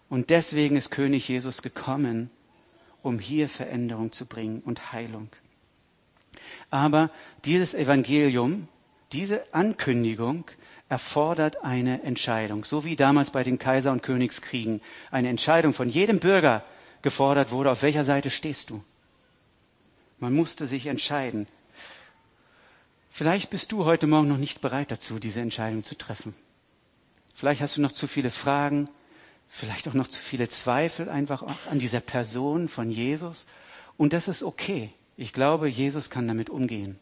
Und 0.08 0.30
deswegen 0.30 0.78
ist 0.78 0.90
König 0.90 1.28
Jesus 1.28 1.60
gekommen, 1.60 2.30
um 3.02 3.18
hier 3.18 3.50
Veränderung 3.50 4.10
zu 4.10 4.24
bringen 4.24 4.62
und 4.64 4.94
Heilung. 4.94 5.28
Aber 6.70 7.10
dieses 7.44 7.74
Evangelium, 7.74 8.68
diese 9.12 9.42
Ankündigung 9.52 10.44
erfordert 10.88 11.62
eine 11.64 12.02
Entscheidung, 12.02 12.64
so 12.64 12.84
wie 12.84 12.96
damals 12.96 13.30
bei 13.30 13.44
den 13.44 13.58
Kaiser- 13.58 13.92
und 13.92 14.02
Königskriegen 14.02 14.80
eine 15.10 15.28
Entscheidung 15.28 15.74
von 15.74 15.88
jedem 15.88 16.18
Bürger 16.18 16.64
gefordert 17.02 17.50
wurde, 17.50 17.70
auf 17.70 17.82
welcher 17.82 18.04
Seite 18.04 18.30
stehst 18.30 18.70
du. 18.70 18.82
Man 20.18 20.34
musste 20.34 20.66
sich 20.66 20.86
entscheiden. 20.86 21.46
Vielleicht 23.10 23.50
bist 23.50 23.72
du 23.72 23.84
heute 23.84 24.06
Morgen 24.06 24.28
noch 24.28 24.38
nicht 24.38 24.60
bereit 24.60 24.90
dazu, 24.90 25.18
diese 25.18 25.40
Entscheidung 25.40 25.84
zu 25.84 25.96
treffen. 25.96 26.34
Vielleicht 27.34 27.60
hast 27.60 27.76
du 27.76 27.80
noch 27.80 27.92
zu 27.92 28.06
viele 28.06 28.30
Fragen, 28.30 28.88
vielleicht 29.48 29.88
auch 29.88 29.94
noch 29.94 30.08
zu 30.08 30.20
viele 30.20 30.48
Zweifel 30.48 31.08
einfach 31.08 31.44
an 31.70 31.78
dieser 31.78 32.00
Person 32.00 32.68
von 32.68 32.90
Jesus. 32.90 33.46
Und 33.96 34.12
das 34.12 34.28
ist 34.28 34.42
okay. 34.42 34.90
Ich 35.18 35.32
glaube, 35.32 35.68
Jesus 35.68 36.10
kann 36.10 36.28
damit 36.28 36.48
umgehen. 36.48 36.96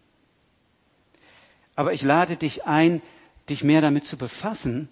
Aber 1.74 1.92
ich 1.92 2.00
lade 2.00 2.36
dich 2.36 2.64
ein, 2.64 3.02
dich 3.50 3.62
mehr 3.62 3.82
damit 3.82 4.06
zu 4.06 4.16
befassen 4.16 4.88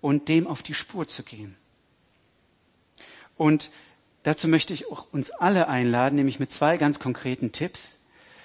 und 0.00 0.28
dem 0.28 0.46
auf 0.46 0.62
die 0.62 0.72
Spur 0.72 1.08
zu 1.08 1.24
gehen. 1.24 1.56
Und 3.36 3.72
dazu 4.22 4.46
möchte 4.46 4.72
ich 4.72 4.90
auch 4.92 5.12
uns 5.12 5.32
alle 5.32 5.66
einladen, 5.66 6.14
nämlich 6.14 6.38
mit 6.38 6.52
zwei 6.52 6.76
ganz 6.76 7.00
konkreten 7.00 7.50
Tipps, 7.50 7.98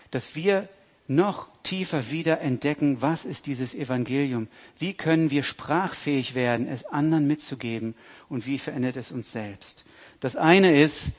dass 0.10 0.36
wir 0.36 0.68
noch 1.06 1.50
tiefer 1.62 2.10
wieder 2.10 2.42
entdecken, 2.42 3.04
was 3.04 3.24
ist 3.24 3.46
dieses 3.46 3.76
Evangelium? 3.76 4.48
Wie 4.80 4.96
können 4.96 5.30
wir 5.30 5.44
sprachfähig 5.44 6.34
werden, 6.34 6.68
es 6.68 6.86
anderen 6.86 7.28
mitzugeben? 7.28 7.94
Und 8.30 8.48
wie 8.48 8.58
verändert 8.58 8.98
es 8.98 9.12
uns 9.12 9.32
selbst? 9.32 9.86
Das 10.20 10.36
eine 10.36 10.82
ist 10.82 11.12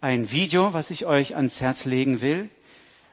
ein 0.00 0.30
Video, 0.30 0.72
was 0.72 0.90
ich 0.90 1.06
euch 1.06 1.36
ans 1.36 1.60
Herz 1.60 1.84
legen 1.84 2.20
will. 2.20 2.48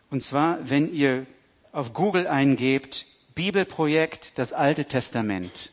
Und 0.10 0.22
zwar, 0.22 0.70
wenn 0.70 0.94
ihr 0.94 1.26
auf 1.72 1.94
Google 1.94 2.28
eingebt, 2.28 3.06
Bibelprojekt 3.36 4.38
das 4.38 4.54
Alte 4.54 4.86
Testament. 4.86 5.72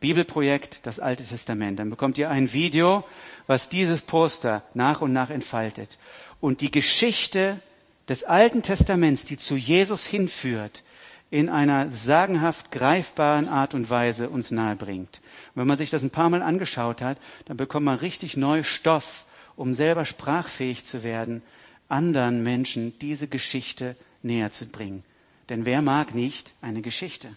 Bibelprojekt 0.00 0.86
das 0.86 1.00
Alte 1.00 1.24
Testament. 1.24 1.78
Dann 1.78 1.90
bekommt 1.90 2.18
ihr 2.18 2.30
ein 2.30 2.52
Video, 2.52 3.04
was 3.46 3.68
dieses 3.68 4.02
Poster 4.02 4.62
nach 4.74 5.00
und 5.00 5.12
nach 5.12 5.30
entfaltet. 5.30 5.98
Und 6.40 6.60
die 6.60 6.70
Geschichte 6.70 7.60
des 8.08 8.24
Alten 8.24 8.62
Testaments, 8.62 9.24
die 9.24 9.38
zu 9.38 9.56
Jesus 9.56 10.04
hinführt, 10.04 10.82
in 11.30 11.48
einer 11.48 11.90
sagenhaft 11.92 12.72
greifbaren 12.72 13.48
Art 13.48 13.74
und 13.74 13.88
Weise 13.88 14.28
uns 14.28 14.50
nahebringt. 14.50 15.20
Und 15.54 15.60
wenn 15.60 15.68
man 15.68 15.78
sich 15.78 15.90
das 15.90 16.02
ein 16.02 16.10
paar 16.10 16.28
Mal 16.28 16.42
angeschaut 16.42 17.02
hat, 17.02 17.18
dann 17.44 17.56
bekommt 17.56 17.86
man 17.86 17.98
richtig 17.98 18.36
neu 18.36 18.64
Stoff, 18.64 19.24
um 19.60 19.74
selber 19.74 20.06
sprachfähig 20.06 20.86
zu 20.86 21.02
werden, 21.02 21.42
anderen 21.90 22.42
Menschen 22.42 22.98
diese 22.98 23.28
Geschichte 23.28 23.94
näher 24.22 24.50
zu 24.50 24.64
bringen. 24.64 25.04
Denn 25.50 25.66
wer 25.66 25.82
mag 25.82 26.14
nicht 26.14 26.54
eine 26.62 26.80
Geschichte? 26.80 27.28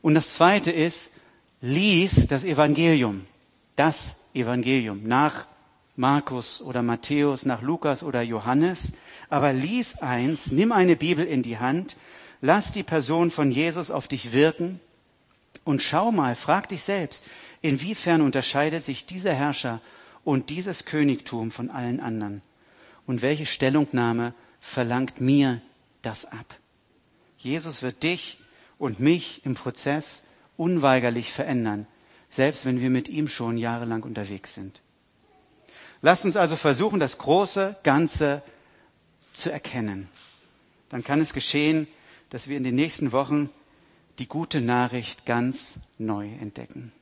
Und 0.00 0.14
das 0.14 0.32
Zweite 0.32 0.72
ist, 0.72 1.10
lies 1.60 2.26
das 2.28 2.42
Evangelium. 2.42 3.26
Das 3.76 4.16
Evangelium 4.32 5.06
nach 5.06 5.46
Markus 5.94 6.62
oder 6.62 6.82
Matthäus, 6.82 7.44
nach 7.44 7.60
Lukas 7.60 8.02
oder 8.02 8.22
Johannes. 8.22 8.94
Aber 9.28 9.52
lies 9.52 9.98
eins, 9.98 10.52
nimm 10.52 10.72
eine 10.72 10.96
Bibel 10.96 11.26
in 11.26 11.42
die 11.42 11.58
Hand, 11.58 11.98
lass 12.40 12.72
die 12.72 12.82
Person 12.82 13.30
von 13.30 13.50
Jesus 13.50 13.90
auf 13.90 14.08
dich 14.08 14.32
wirken 14.32 14.80
und 15.64 15.82
schau 15.82 16.12
mal, 16.12 16.34
frag 16.34 16.70
dich 16.70 16.82
selbst, 16.82 17.26
inwiefern 17.60 18.22
unterscheidet 18.22 18.84
sich 18.84 19.04
dieser 19.04 19.34
Herrscher 19.34 19.82
und 20.24 20.50
dieses 20.50 20.84
Königtum 20.84 21.50
von 21.50 21.70
allen 21.70 22.00
anderen? 22.00 22.42
Und 23.06 23.22
welche 23.22 23.46
Stellungnahme 23.46 24.34
verlangt 24.60 25.20
mir 25.20 25.60
das 26.02 26.24
ab? 26.24 26.58
Jesus 27.38 27.82
wird 27.82 28.02
dich 28.02 28.38
und 28.78 29.00
mich 29.00 29.44
im 29.44 29.54
Prozess 29.54 30.22
unweigerlich 30.56 31.32
verändern, 31.32 31.86
selbst 32.30 32.64
wenn 32.64 32.80
wir 32.80 32.90
mit 32.90 33.08
ihm 33.08 33.28
schon 33.28 33.58
jahrelang 33.58 34.02
unterwegs 34.02 34.54
sind. 34.54 34.80
Lasst 36.00 36.24
uns 36.24 36.36
also 36.36 36.56
versuchen, 36.56 37.00
das 37.00 37.18
große 37.18 37.76
Ganze 37.82 38.42
zu 39.32 39.50
erkennen. 39.50 40.08
Dann 40.88 41.04
kann 41.04 41.20
es 41.20 41.32
geschehen, 41.32 41.86
dass 42.30 42.48
wir 42.48 42.56
in 42.56 42.64
den 42.64 42.74
nächsten 42.74 43.12
Wochen 43.12 43.50
die 44.18 44.26
gute 44.26 44.60
Nachricht 44.60 45.26
ganz 45.26 45.80
neu 45.98 46.28
entdecken. 46.40 46.92